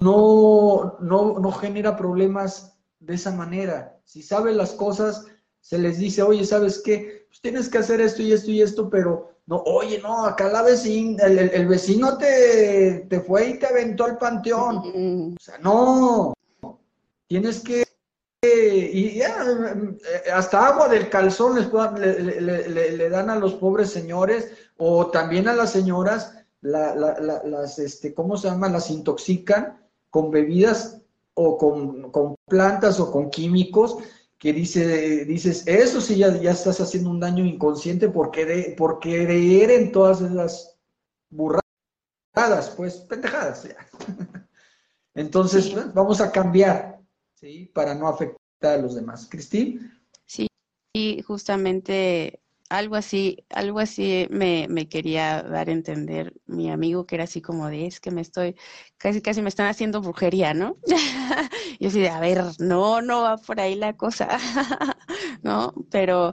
No, 0.00 0.98
no, 1.00 1.38
no 1.38 1.52
genera 1.52 1.96
problemas 1.96 2.78
de 2.98 3.14
esa 3.14 3.34
manera. 3.34 3.98
Si 4.04 4.22
sabe 4.22 4.52
las 4.52 4.72
cosas, 4.72 5.24
se 5.62 5.78
les 5.78 5.98
dice, 5.98 6.20
oye, 6.20 6.44
¿sabes 6.44 6.82
qué? 6.84 7.24
Pues 7.26 7.40
tienes 7.40 7.70
que 7.70 7.78
hacer 7.78 8.02
esto 8.02 8.20
y 8.20 8.32
esto 8.32 8.50
y 8.50 8.60
esto, 8.60 8.90
pero 8.90 9.30
no, 9.50 9.56
oye, 9.64 10.00
no, 10.00 10.26
acá 10.26 10.48
la 10.48 10.62
vecina, 10.62 11.24
el, 11.24 11.66
vecino 11.66 12.16
te, 12.16 13.04
fue 13.26 13.48
y 13.48 13.58
te 13.58 13.66
aventó 13.66 14.04
al 14.04 14.16
panteón. 14.16 15.34
O 15.36 15.42
sea, 15.42 15.58
no, 15.58 16.32
tienes 17.26 17.58
que 17.58 17.82
y 18.42 19.18
ya, 19.18 19.44
eh, 19.44 20.30
hasta 20.32 20.68
agua 20.68 20.88
del 20.88 21.10
calzón 21.10 21.56
les 21.56 21.68
le, 21.98 23.10
dan 23.10 23.28
a 23.28 23.34
los 23.34 23.54
pobres 23.54 23.90
señores 23.90 24.52
o 24.76 25.08
también 25.08 25.48
a 25.48 25.52
las 25.52 25.72
señoras, 25.72 26.32
las, 26.60 27.78
este, 27.80 28.14
¿cómo 28.14 28.36
se 28.36 28.48
llama? 28.48 28.68
Las 28.68 28.88
intoxican 28.88 29.84
con 30.10 30.30
bebidas 30.30 31.02
o 31.34 31.58
con, 31.58 32.12
con 32.12 32.36
plantas 32.46 33.00
o 33.00 33.10
con 33.10 33.30
químicos 33.30 33.98
que 34.40 34.54
dice, 34.54 35.26
dices, 35.26 35.64
eso 35.66 36.00
sí 36.00 36.16
ya, 36.16 36.34
ya 36.40 36.52
estás 36.52 36.80
haciendo 36.80 37.10
un 37.10 37.20
daño 37.20 37.44
inconsciente 37.44 38.08
porque 38.08 38.74
creer 39.02 39.70
en 39.70 39.92
todas 39.92 40.22
esas 40.22 40.78
burradas, 41.28 42.70
pues 42.74 42.94
pendejadas. 43.00 43.68
Entonces, 45.14 45.68
pues, 45.68 45.92
vamos 45.92 46.22
a 46.22 46.32
cambiar, 46.32 47.02
¿sí? 47.34 47.70
Para 47.74 47.94
no 47.94 48.08
afectar 48.08 48.78
a 48.78 48.82
los 48.82 48.94
demás. 48.94 49.28
Cristín. 49.30 49.92
Sí, 50.24 50.46
y 50.94 51.20
justamente 51.20 52.40
algo 52.70 52.94
así, 52.96 53.44
algo 53.50 53.80
así 53.80 54.28
me, 54.30 54.66
me, 54.70 54.88
quería 54.88 55.42
dar 55.42 55.68
a 55.68 55.72
entender 55.72 56.32
mi 56.46 56.70
amigo 56.70 57.04
que 57.04 57.16
era 57.16 57.24
así 57.24 57.42
como 57.42 57.68
de, 57.68 57.86
es 57.86 58.00
que 58.00 58.12
me 58.12 58.20
estoy, 58.20 58.56
casi 58.96 59.20
casi 59.20 59.42
me 59.42 59.48
están 59.48 59.66
haciendo 59.66 60.00
brujería, 60.00 60.54
¿no? 60.54 60.78
y 61.80 61.86
así 61.88 62.00
de, 62.00 62.08
a 62.08 62.20
ver, 62.20 62.42
no, 62.60 63.02
no 63.02 63.22
va 63.22 63.36
por 63.38 63.60
ahí 63.60 63.74
la 63.74 63.96
cosa, 63.96 64.28
¿no? 65.42 65.74
Pero 65.90 66.32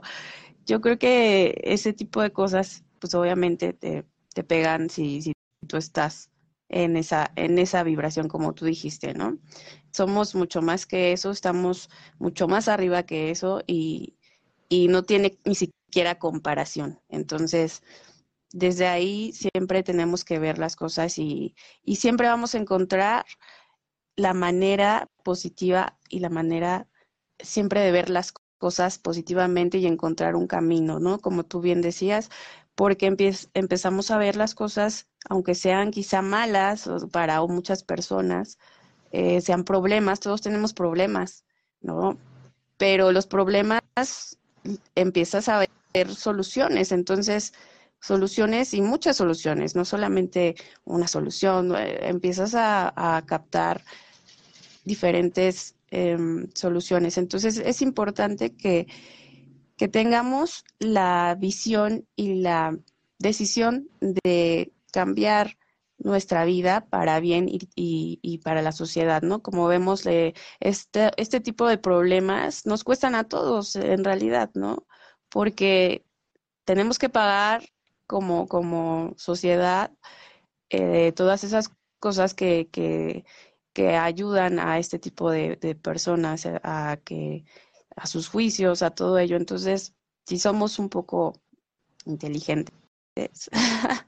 yo 0.64 0.80
creo 0.80 0.98
que 0.98 1.60
ese 1.64 1.92
tipo 1.92 2.22
de 2.22 2.32
cosas, 2.32 2.84
pues 3.00 3.14
obviamente 3.14 3.72
te, 3.72 4.06
te 4.32 4.44
pegan 4.44 4.90
si, 4.90 5.22
si 5.22 5.32
tú 5.66 5.76
estás 5.76 6.30
en 6.68 6.96
esa, 6.96 7.32
en 7.34 7.58
esa 7.58 7.82
vibración, 7.82 8.28
como 8.28 8.54
tú 8.54 8.64
dijiste, 8.64 9.12
¿no? 9.12 9.38
Somos 9.92 10.36
mucho 10.36 10.62
más 10.62 10.86
que 10.86 11.12
eso, 11.12 11.32
estamos 11.32 11.90
mucho 12.20 12.46
más 12.46 12.68
arriba 12.68 13.02
que 13.04 13.30
eso 13.32 13.62
y, 13.66 14.14
y 14.68 14.88
no 14.88 15.02
tiene 15.02 15.38
ni 15.44 15.56
siquiera 15.56 15.77
quiera 15.90 16.18
comparación. 16.18 17.00
Entonces, 17.08 17.82
desde 18.52 18.86
ahí 18.86 19.32
siempre 19.32 19.82
tenemos 19.82 20.24
que 20.24 20.38
ver 20.38 20.58
las 20.58 20.76
cosas 20.76 21.18
y, 21.18 21.54
y 21.82 21.96
siempre 21.96 22.28
vamos 22.28 22.54
a 22.54 22.58
encontrar 22.58 23.24
la 24.16 24.34
manera 24.34 25.08
positiva 25.22 25.98
y 26.08 26.20
la 26.20 26.28
manera 26.28 26.88
siempre 27.38 27.80
de 27.80 27.92
ver 27.92 28.10
las 28.10 28.32
cosas 28.58 28.98
positivamente 28.98 29.78
y 29.78 29.86
encontrar 29.86 30.34
un 30.34 30.46
camino, 30.46 30.98
¿no? 30.98 31.20
Como 31.20 31.44
tú 31.44 31.60
bien 31.60 31.80
decías, 31.80 32.30
porque 32.74 33.06
empezamos 33.54 34.10
a 34.10 34.18
ver 34.18 34.36
las 34.36 34.54
cosas, 34.54 35.08
aunque 35.28 35.54
sean 35.54 35.90
quizá 35.90 36.22
malas 36.22 36.88
para 37.12 37.40
muchas 37.42 37.84
personas, 37.84 38.58
eh, 39.12 39.40
sean 39.40 39.64
problemas, 39.64 40.20
todos 40.20 40.42
tenemos 40.42 40.74
problemas, 40.74 41.44
¿no? 41.80 42.18
Pero 42.76 43.12
los 43.12 43.26
problemas 43.26 43.82
empiezas 44.94 45.48
a 45.48 45.64
ver 45.92 46.14
soluciones. 46.14 46.92
Entonces, 46.92 47.52
soluciones 48.00 48.74
y 48.74 48.80
muchas 48.80 49.16
soluciones, 49.16 49.74
no 49.74 49.84
solamente 49.84 50.54
una 50.84 51.08
solución, 51.08 51.74
eh, 51.76 52.08
empiezas 52.08 52.54
a, 52.54 53.22
captar 53.26 53.84
diferentes 54.84 55.74
em, 55.90 56.48
soluciones. 56.54 57.18
Entonces, 57.18 57.58
es 57.58 57.82
importante 57.82 58.54
que, 58.54 58.86
que 59.76 59.88
tengamos 59.88 60.64
la 60.78 61.36
visión 61.38 62.06
y 62.16 62.34
la 62.34 62.78
decisión 63.18 63.88
de 64.00 64.72
cambiar 64.92 65.56
nuestra 65.98 66.44
vida 66.44 66.86
para 66.88 67.20
bien 67.20 67.48
y, 67.48 68.38
para 68.44 68.62
la 68.62 68.72
sociedad, 68.72 69.22
¿no? 69.22 69.42
Como 69.42 69.66
vemos, 69.66 70.06
este, 70.60 71.10
este 71.16 71.40
tipo 71.40 71.66
de 71.66 71.78
problemas 71.78 72.66
nos 72.66 72.84
cuestan 72.84 73.14
a 73.14 73.24
todos 73.24 73.76
en 73.76 74.04
realidad, 74.04 74.50
¿no? 74.54 74.86
Porque 75.30 76.04
tenemos 76.64 76.98
que 76.98 77.08
pagar 77.08 77.62
como, 78.06 78.48
como 78.48 79.14
sociedad 79.16 79.92
eh, 80.70 81.12
todas 81.12 81.44
esas 81.44 81.70
cosas 82.00 82.34
que, 82.34 82.68
que, 82.70 83.24
ayudan 83.96 84.58
a 84.58 84.80
este 84.80 84.98
tipo 84.98 85.30
de, 85.30 85.56
personas 85.80 86.46
a 86.46 86.98
que 87.04 87.44
a 87.94 88.06
sus 88.06 88.28
juicios, 88.28 88.82
a 88.82 88.90
todo 88.90 89.18
ello. 89.18 89.36
Entonces, 89.36 89.94
si 90.26 90.38
somos 90.38 90.78
un 90.78 90.88
poco 90.88 91.40
inteligentes, 92.06 92.72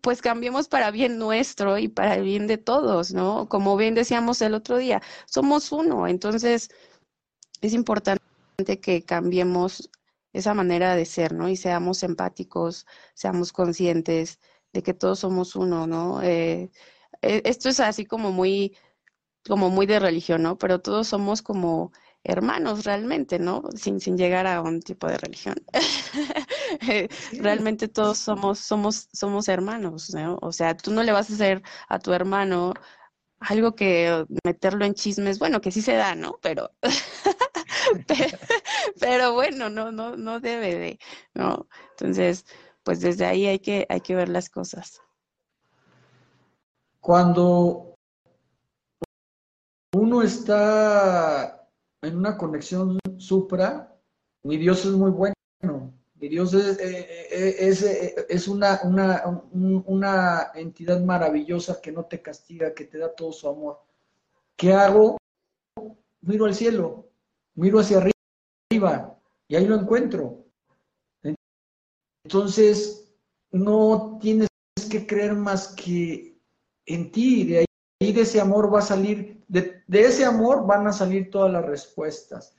pues 0.00 0.22
cambiemos 0.22 0.68
para 0.68 0.90
bien 0.90 1.18
nuestro 1.18 1.78
y 1.78 1.88
para 1.88 2.14
el 2.16 2.24
bien 2.24 2.46
de 2.46 2.58
todos, 2.58 3.12
¿no? 3.12 3.48
Como 3.48 3.76
bien 3.76 3.94
decíamos 3.94 4.40
el 4.42 4.54
otro 4.54 4.76
día, 4.78 5.02
somos 5.26 5.72
uno, 5.72 6.06
entonces 6.08 6.70
es 7.60 7.74
importante 7.74 8.20
que 8.80 9.04
cambiemos 9.04 9.90
esa 10.34 10.54
manera 10.54 10.94
de 10.96 11.06
ser, 11.06 11.32
¿no? 11.34 11.48
Y 11.48 11.56
seamos 11.56 12.02
empáticos, 12.02 12.86
seamos 13.14 13.52
conscientes 13.52 14.40
de 14.72 14.82
que 14.82 14.94
todos 14.94 15.20
somos 15.20 15.56
uno, 15.56 15.86
¿no? 15.86 16.22
Eh, 16.22 16.70
eh, 17.22 17.42
esto 17.44 17.68
es 17.70 17.80
así 17.80 18.04
como 18.06 18.32
muy, 18.32 18.76
como 19.48 19.70
muy 19.70 19.86
de 19.86 20.00
religión, 20.00 20.42
¿no? 20.42 20.58
Pero 20.58 20.80
todos 20.80 21.08
somos 21.08 21.42
como 21.42 21.92
hermanos 22.24 22.84
realmente, 22.84 23.38
¿no? 23.38 23.62
Sin, 23.76 24.00
sin 24.00 24.16
llegar 24.18 24.46
a 24.46 24.62
un 24.62 24.80
tipo 24.82 25.06
de 25.06 25.18
religión. 25.18 25.56
realmente 27.32 27.88
todos 27.88 28.18
somos, 28.18 28.58
somos, 28.58 29.08
somos 29.12 29.48
hermanos, 29.48 30.14
¿no? 30.14 30.38
O 30.42 30.52
sea, 30.52 30.76
tú 30.76 30.90
no 30.92 31.02
le 31.02 31.12
vas 31.12 31.30
a 31.30 31.34
hacer 31.34 31.62
a 31.88 31.98
tu 31.98 32.12
hermano 32.12 32.74
algo 33.40 33.74
que 33.74 34.26
meterlo 34.44 34.84
en 34.84 34.94
chismes, 34.94 35.38
bueno, 35.38 35.60
que 35.60 35.70
sí 35.72 35.82
se 35.82 35.94
da, 35.94 36.14
¿no? 36.14 36.38
Pero, 36.42 36.70
pero, 39.00 39.32
bueno, 39.32 39.70
no, 39.70 39.92
no, 39.92 40.16
no 40.16 40.40
debe 40.40 40.74
de, 40.74 40.98
¿no? 41.34 41.68
Entonces, 41.90 42.46
pues 42.82 43.00
desde 43.00 43.24
ahí 43.24 43.46
hay 43.46 43.58
que, 43.58 43.86
hay 43.88 44.00
que 44.00 44.14
ver 44.14 44.28
las 44.28 44.50
cosas. 44.50 45.00
Cuando 47.00 47.94
uno 49.94 50.22
está 50.22 51.68
en 52.02 52.16
una 52.16 52.36
conexión 52.36 52.98
supra, 53.16 53.96
mi 54.42 54.56
Dios 54.56 54.84
es 54.84 54.92
muy 54.92 55.10
bueno. 55.10 55.34
Mi 56.16 56.28
Dios 56.28 56.54
es, 56.54 56.78
eh, 56.78 57.28
eh, 57.30 58.26
eh, 58.28 58.40
una, 58.48 58.80
una, 59.84 60.50
entidad 60.54 61.00
maravillosa 61.00 61.80
que 61.80 61.92
no 61.92 62.04
te 62.04 62.22
castiga, 62.22 62.74
que 62.74 62.84
te 62.84 62.98
da 62.98 63.14
todo 63.14 63.32
su 63.32 63.48
amor. 63.48 63.80
¿Qué 64.56 64.72
hago? 64.72 65.18
Miro 66.20 66.46
al 66.46 66.54
cielo, 66.54 67.03
miro 67.54 67.80
hacia 67.80 67.98
arriba 67.98 69.18
y 69.48 69.56
ahí 69.56 69.66
lo 69.66 69.76
encuentro. 69.76 70.44
Entonces, 72.24 73.14
no 73.50 74.18
tienes 74.20 74.48
que 74.90 75.06
creer 75.06 75.34
más 75.34 75.68
que 75.74 76.38
en 76.86 77.12
ti, 77.12 77.44
de 77.44 77.58
ahí 77.58 78.12
de 78.12 78.20
ese 78.22 78.40
amor 78.40 78.72
va 78.72 78.78
a 78.78 78.82
salir 78.82 79.34
de, 79.48 79.84
ese 79.88 80.24
amor 80.24 80.66
van 80.66 80.86
a 80.86 80.92
salir 80.92 81.30
todas 81.30 81.52
las 81.52 81.64
respuestas. 81.64 82.54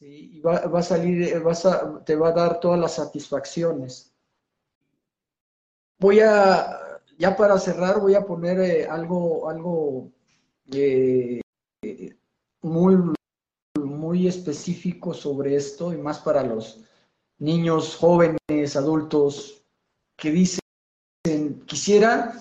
Y 0.00 0.40
va, 0.40 0.56
a 0.56 0.82
salir, 0.82 1.24
eh, 1.24 1.38
vas 1.40 1.66
a, 1.66 2.04
te 2.04 2.14
va 2.14 2.28
a 2.28 2.32
dar 2.32 2.60
todas 2.60 2.78
las 2.78 2.94
satisfacciones. 2.94 4.14
Voy 5.98 6.20
a, 6.20 7.00
ya 7.18 7.36
para 7.36 7.58
cerrar, 7.58 8.00
voy 8.00 8.14
a 8.14 8.24
poner 8.24 8.60
eh, 8.60 8.86
algo, 8.86 9.50
algo 9.50 10.12
eh, 10.72 11.40
muy, 12.62 13.12
muy 14.08 14.26
específico 14.26 15.12
sobre 15.12 15.54
esto 15.54 15.92
y 15.92 15.98
más 15.98 16.18
para 16.20 16.42
los 16.42 16.80
niños, 17.38 17.94
jóvenes, 17.94 18.74
adultos 18.74 19.62
que 20.16 20.30
dicen, 20.30 20.60
quisiera 21.66 22.32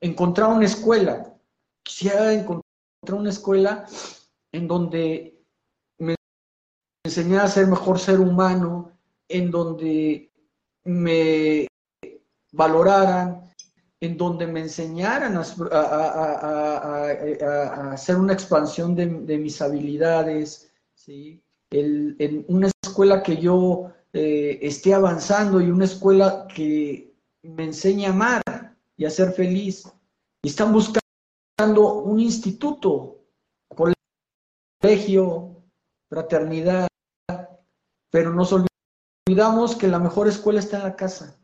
encontrar 0.00 0.50
una 0.50 0.66
escuela, 0.66 1.34
quisiera 1.82 2.32
encontrar 2.32 2.62
una 3.10 3.30
escuela 3.30 3.86
en 4.52 4.68
donde 4.68 5.36
me 5.98 6.14
enseñara 7.04 7.42
a 7.42 7.48
ser 7.48 7.66
mejor 7.66 7.98
ser 7.98 8.20
humano, 8.20 8.92
en 9.28 9.50
donde 9.50 10.30
me 10.84 11.66
valoraran, 12.52 13.50
en 14.00 14.16
donde 14.16 14.46
me 14.46 14.60
enseñaran 14.60 15.36
a, 15.36 15.40
hacer 17.90 18.16
una 18.16 18.32
expansión 18.32 18.94
de, 18.94 19.38
mis 19.38 19.60
habilidades, 19.60 20.70
¿sí? 21.04 21.42
en 21.70 22.44
una 22.48 22.70
escuela 22.82 23.22
que 23.22 23.36
yo 23.36 23.92
eh, 24.12 24.58
esté 24.62 24.94
avanzando 24.94 25.60
y 25.60 25.70
una 25.70 25.84
escuela 25.84 26.46
que 26.46 27.14
me 27.42 27.64
enseñe 27.64 28.06
a 28.06 28.10
amar 28.10 28.42
y 28.96 29.04
a 29.04 29.10
ser 29.10 29.32
feliz. 29.32 29.84
Y 30.42 30.48
están 30.48 30.72
buscando 30.72 31.94
un 32.02 32.20
instituto, 32.20 33.24
colegio, 34.80 35.64
fraternidad, 36.08 36.86
pero 38.10 38.32
nos 38.32 38.54
olvidamos 39.26 39.74
que 39.74 39.88
la 39.88 39.98
mejor 39.98 40.28
escuela 40.28 40.60
está 40.60 40.76
en 40.76 40.82
la 40.84 40.96
casa. 40.96 41.40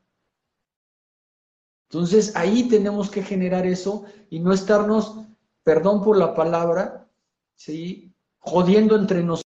Entonces 1.91 2.37
ahí 2.37 2.69
tenemos 2.69 3.11
que 3.11 3.23
generar 3.23 3.67
eso 3.67 4.05
y 4.31 4.39
no 4.39 4.53
estarnos, 4.53 5.27
perdón 5.65 6.05
por 6.05 6.17
la 6.17 6.35
palabra, 6.35 7.11
¿sí? 7.57 8.15
jodiendo 8.39 8.97
entre 8.97 9.23
nosotros. 9.23 9.50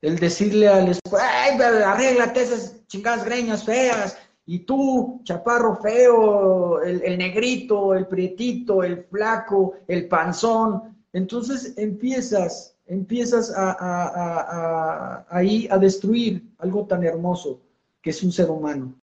El 0.00 0.18
decirle 0.18 0.68
al 0.68 0.98
ay, 1.20 1.60
arréglate 1.60 2.42
esas 2.42 2.86
chingadas 2.86 3.24
greñas 3.24 3.64
feas, 3.64 4.16
y 4.46 4.60
tú, 4.60 5.20
chaparro 5.24 5.76
feo, 5.76 6.82
el, 6.82 7.16
negrito, 7.16 7.94
el 7.94 8.06
prietito, 8.06 8.82
el 8.82 9.04
flaco, 9.04 9.74
el 9.86 10.08
panzón, 10.08 10.96
entonces 11.12 11.74
empiezas, 11.76 12.76
empiezas 12.86 13.52
a, 13.54 15.26
ahí 15.30 15.68
a 15.70 15.78
destruir 15.78 16.42
algo 16.58 16.86
tan 16.86 17.04
hermoso 17.04 17.60
que 18.00 18.10
es 18.10 18.22
un 18.22 18.32
ser 18.32 18.50
humano, 18.50 18.94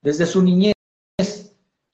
desde 0.00 0.24
su 0.24 0.42
niñez. 0.42 0.74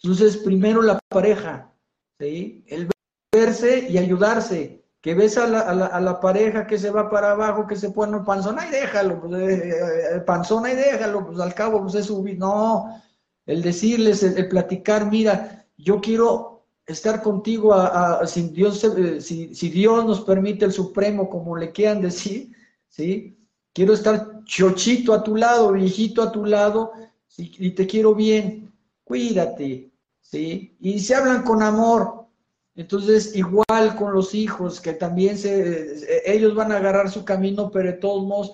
Entonces, 0.03 0.37
primero 0.37 0.81
la 0.83 1.01
pareja, 1.09 1.73
¿sí? 2.21 2.63
el 2.69 2.89
verse 3.33 3.89
y 3.89 3.99
ayudarse, 3.99 4.84
que 5.05 5.15
ves 5.15 5.37
a 5.37 5.47
la, 5.47 5.61
a 5.61 6.01
la, 6.01 6.19
pareja 6.19 6.67
que 6.67 6.79
se 6.79 6.89
va 6.89 7.11
para 7.11 7.33
abajo, 7.33 7.67
que 7.67 7.77
se 7.77 7.91
pone 7.91 8.21
panzón, 8.21 8.57
y 8.67 8.71
déjalo, 8.71 9.21
pues, 9.21 9.35
eh, 9.35 9.75
eh, 10.15 10.21
panzón, 10.21 10.67
y 10.67 10.75
déjalo, 10.75 11.27
pues 11.27 11.39
al 11.41 11.53
cabo, 11.53 11.83
pues 11.83 11.95
es 11.97 12.07
subir. 12.07 12.39
No, 12.39 13.03
el 13.45 13.61
decirles, 13.61 14.23
el, 14.23 14.49
platicar, 14.49 15.11
mira, 15.11 15.67
yo 15.77 16.01
quiero 16.01 16.65
estar 16.87 17.21
contigo 17.21 17.75
a, 17.75 18.27
si, 18.27 18.49
Dios, 18.49 18.83
eh, 18.83 19.21
si, 19.21 19.69
Dios 19.69 20.07
nos 20.07 20.23
permite 20.23 20.65
el 20.65 20.73
Supremo, 20.73 21.29
como 21.29 21.55
le 21.55 21.71
quieran 21.71 22.01
decir, 22.01 22.57
¿sí? 22.89 23.37
Quiero 23.75 23.93
estar 23.93 24.43
chochito 24.47 25.13
a 25.13 25.23
tu 25.23 25.37
lado, 25.37 25.73
viejito 25.73 26.23
a 26.23 26.33
tu 26.33 26.47
lado, 26.47 26.93
y 27.37 27.73
te 27.73 27.87
quiero 27.87 28.15
bien, 28.15 28.73
cuídate, 29.05 29.91
¿sí? 30.23 30.79
Y 30.81 30.99
se 31.01 31.15
hablan 31.15 31.43
con 31.43 31.63
amor, 31.63 32.24
entonces, 32.77 33.37
igual 33.37 33.95
con 33.97 34.13
los 34.13 34.35
hijos, 34.35 34.81
que 34.81 34.95
también 34.95 35.39
se, 35.39 36.25
ellos 36.27 36.55
van 36.55 36.73
a 36.73 36.79
agarrar 36.79 37.09
su 37.11 37.25
camino, 37.25 37.71
pero 37.71 37.93
de 37.93 37.99
todos 37.99 38.27
modos, 38.27 38.53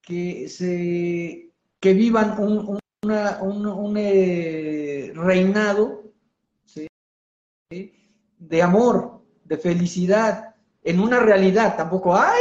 que, 0.00 0.48
se, 0.48 1.52
que 1.78 1.92
vivan 1.92 2.40
un, 2.40 2.78
un, 3.02 3.96
eh, 3.98 5.12
reinado 5.14 6.02
de 8.38 8.62
amor, 8.62 9.20
de 9.44 9.58
felicidad, 9.58 10.54
en 10.82 11.00
una 11.00 11.20
realidad, 11.20 11.76
tampoco, 11.76 12.16
ay, 12.16 12.40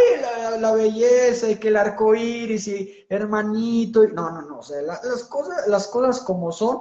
la, 0.60 0.72
belleza 0.72 1.50
y 1.50 1.58
que 1.58 1.68
el 1.68 1.76
arco 1.76 2.16
iris 2.16 2.68
y 2.70 3.06
hermanito, 3.10 4.08
no, 4.08 4.32
no, 4.32 4.42
no, 4.44 4.60
o 4.60 4.64
sea, 4.64 4.82
las, 4.82 5.26
cosas, 5.26 5.68
las 5.68 5.88
cosas 5.88 6.22
como 6.22 6.54
son, 6.54 6.80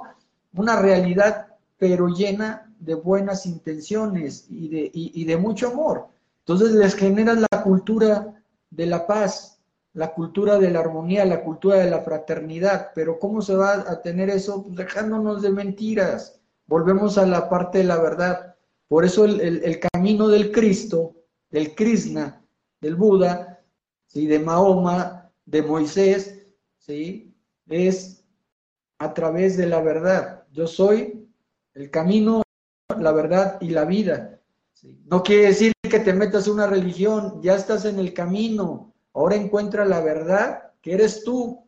una 0.53 0.79
realidad, 0.79 1.47
pero 1.77 2.07
llena 2.07 2.66
de 2.79 2.95
buenas 2.95 3.45
intenciones 3.45 4.45
y 4.49 4.67
de, 4.69 4.91
y, 4.93 5.25
de 5.25 5.37
mucho 5.37 5.69
amor. 5.69 6.07
Entonces 6.39 6.71
les 6.71 6.95
generan 6.95 7.45
la 7.49 7.63
cultura 7.63 8.41
de 8.69 8.85
la 8.85 9.07
paz, 9.07 9.59
la 9.93 10.13
cultura 10.13 10.57
de 10.59 10.69
la 10.71 10.79
armonía, 10.79 11.25
la 11.25 11.43
cultura 11.43 11.77
de 11.77 11.89
la 11.89 12.01
fraternidad. 12.01 12.91
Pero 12.93 13.19
¿cómo 13.19 13.41
se 13.41 13.55
va 13.55 13.73
a 13.73 14.01
tener 14.01 14.29
eso? 14.29 14.63
Pues 14.63 14.75
dejándonos 14.75 15.41
de 15.41 15.49
mentiras. 15.49 16.39
Volvemos 16.67 17.17
a 17.17 17.25
la 17.25 17.49
parte 17.49 17.79
de 17.79 17.83
la 17.85 17.97
verdad. 17.97 18.55
Por 18.87 19.03
eso 19.03 19.25
el, 19.25 19.79
camino 19.91 20.27
del 20.29 20.51
Cristo, 20.51 21.15
del 21.49 21.75
Krishna, 21.75 22.41
del 22.79 22.95
Buda, 22.95 23.61
¿sí? 24.05 24.27
de 24.27 24.39
Mahoma, 24.39 25.29
de 25.45 25.61
Moisés, 25.61 26.45
¿sí? 26.77 27.35
es 27.67 28.23
a 28.99 29.13
través 29.13 29.57
de 29.57 29.67
la 29.67 29.81
verdad. 29.81 30.43
Yo 30.51 30.67
soy 30.67 31.27
el 31.73 31.91
camino, 31.91 32.43
la 32.95 33.11
verdad 33.11 33.57
y 33.61 33.69
la 33.69 33.85
vida. 33.85 34.39
No 35.05 35.23
quiere 35.23 35.47
decir 35.47 35.73
que 35.81 35.99
te 35.99 36.13
metas 36.13 36.47
en 36.47 36.53
una 36.53 36.67
religión, 36.67 37.41
ya 37.41 37.55
estás 37.55 37.85
en 37.85 37.99
el 37.99 38.13
camino, 38.13 38.93
ahora 39.13 39.35
encuentra 39.35 39.85
la 39.85 40.01
verdad, 40.01 40.71
que 40.81 40.93
eres 40.93 41.23
tú. 41.23 41.67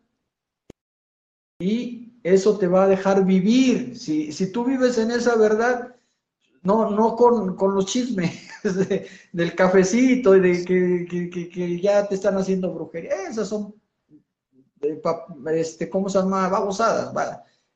Y 1.59 2.13
eso 2.23 2.57
te 2.57 2.67
va 2.67 2.83
a 2.83 2.87
dejar 2.87 3.25
vivir. 3.25 3.97
Si, 3.97 4.31
si 4.31 4.51
tú 4.51 4.63
vives 4.63 4.97
en 4.97 5.11
esa 5.11 5.35
verdad, 5.35 5.95
no, 6.61 6.89
no 6.91 7.15
con, 7.15 7.57
los 7.73 7.85
chismes 7.85 8.47
del 9.33 9.55
cafecito 9.55 10.35
y 10.35 10.39
de 10.39 10.65
que, 10.65 11.79
ya 11.81 12.07
te 12.07 12.15
están 12.15 12.37
haciendo 12.37 12.73
brujería. 12.73 13.27
Esas 13.27 13.49
son, 13.49 13.73
este, 15.51 15.89
¿cómo 15.89 16.07
se 16.09 16.19
llama? 16.19 16.47
Babosadas. 16.47 17.13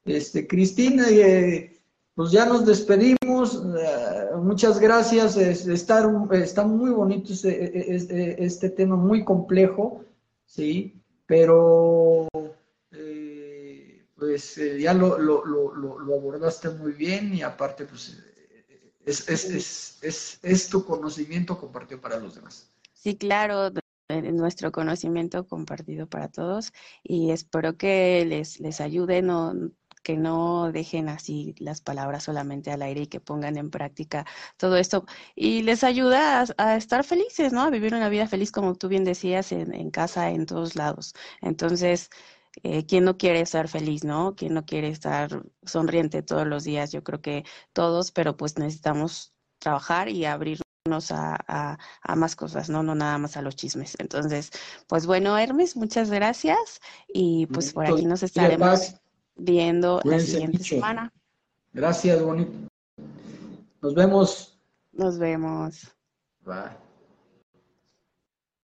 Este, 0.05 0.47
Cristina, 0.47 1.05
eh, 1.09 1.72
pues 2.15 2.31
ya 2.31 2.45
nos 2.45 2.65
despedimos. 2.65 3.63
Eh, 3.77 4.35
muchas 4.41 4.79
gracias. 4.79 5.37
está, 5.37 6.09
está 6.31 6.65
muy 6.65 6.91
bonito 6.91 7.33
este, 7.33 7.95
este, 7.95 8.43
este, 8.43 8.69
tema, 8.69 8.95
muy 8.95 9.23
complejo, 9.23 10.03
¿sí? 10.45 11.01
Pero 11.25 12.27
pues 14.23 14.57
eh, 14.57 14.79
ya 14.79 14.93
lo, 14.93 15.17
lo, 15.17 15.43
lo, 15.43 15.75
lo, 15.75 16.15
abordaste 16.15 16.69
muy 16.69 16.93
bien 16.93 17.33
y 17.33 17.41
aparte, 17.41 17.85
pues 17.85 18.17
es, 19.05 19.27
es, 19.27 19.99
es, 20.01 20.39
es, 20.41 20.69
tu 20.69 20.85
conocimiento 20.85 21.59
compartido 21.59 21.99
para 21.99 22.19
los 22.19 22.35
demás. 22.35 22.71
Sí, 22.93 23.17
claro, 23.17 23.69
nuestro 24.09 24.71
conocimiento 24.71 25.45
compartido 25.45 26.07
para 26.07 26.29
todos 26.29 26.71
y 27.03 27.31
espero 27.31 27.75
que 27.75 28.23
les, 28.25 28.61
les 28.61 28.79
ayude, 28.79 29.21
que 30.03 30.17
no 30.17 30.71
dejen 30.71 31.09
así 31.09 31.55
las 31.59 31.81
palabras 31.81 32.23
solamente 32.23 32.71
al 32.71 32.81
aire 32.81 33.01
y 33.03 33.07
que 33.07 33.19
pongan 33.19 33.57
en 33.57 33.69
práctica 33.71 34.25
todo 34.57 34.77
esto 34.77 35.05
y 35.35 35.63
les 35.63 35.83
ayuda 35.83 36.45
a, 36.57 36.75
estar 36.77 37.03
felices, 37.03 37.53
¿no? 37.53 37.61
A 37.61 37.69
vivir 37.69 37.95
una 37.95 38.09
vida 38.09 38.27
feliz, 38.27 38.51
como 38.51 38.75
tú 38.75 38.87
bien 38.89 39.03
decías, 39.03 39.51
en, 39.51 39.73
en 39.73 39.91
casa, 39.91 40.29
en 40.31 40.45
todos 40.45 40.75
lados. 40.75 41.13
Entonces, 41.41 42.09
eh, 42.61 42.85
¿Quién 42.85 43.05
no 43.05 43.17
quiere 43.17 43.41
estar 43.41 43.67
feliz, 43.67 44.03
no? 44.03 44.35
¿Quién 44.35 44.53
no 44.53 44.65
quiere 44.65 44.89
estar 44.89 45.43
sonriente 45.63 46.21
todos 46.21 46.45
los 46.45 46.63
días? 46.63 46.91
Yo 46.91 47.03
creo 47.03 47.21
que 47.21 47.45
todos, 47.73 48.11
pero 48.11 48.37
pues 48.37 48.59
necesitamos 48.59 49.33
trabajar 49.59 50.09
y 50.09 50.25
abrirnos 50.25 50.63
a, 51.11 51.77
más 52.15 52.35
cosas, 52.35 52.69
¿no? 52.69 52.83
No 52.83 52.93
nada 52.93 53.17
más 53.17 53.37
a 53.37 53.41
los 53.41 53.55
chismes. 53.55 53.95
Entonces, 53.99 54.51
pues 54.87 55.07
bueno, 55.07 55.37
Hermes, 55.37 55.75
muchas 55.75 56.11
gracias 56.11 56.79
y 57.07 57.47
pues 57.47 57.73
por 57.73 57.87
aquí 57.87 58.05
nos 58.05 58.21
estaremos 58.21 58.95
viendo 59.35 60.01
la 60.03 60.19
siguiente 60.19 60.63
semana. 60.63 61.11
Gracias, 61.73 62.21
bonito. 62.21 62.51
Nos 63.81 63.95
vemos. 63.95 64.59
Nos 64.91 65.17
vemos. 65.17 65.91
Bye. 66.45 66.82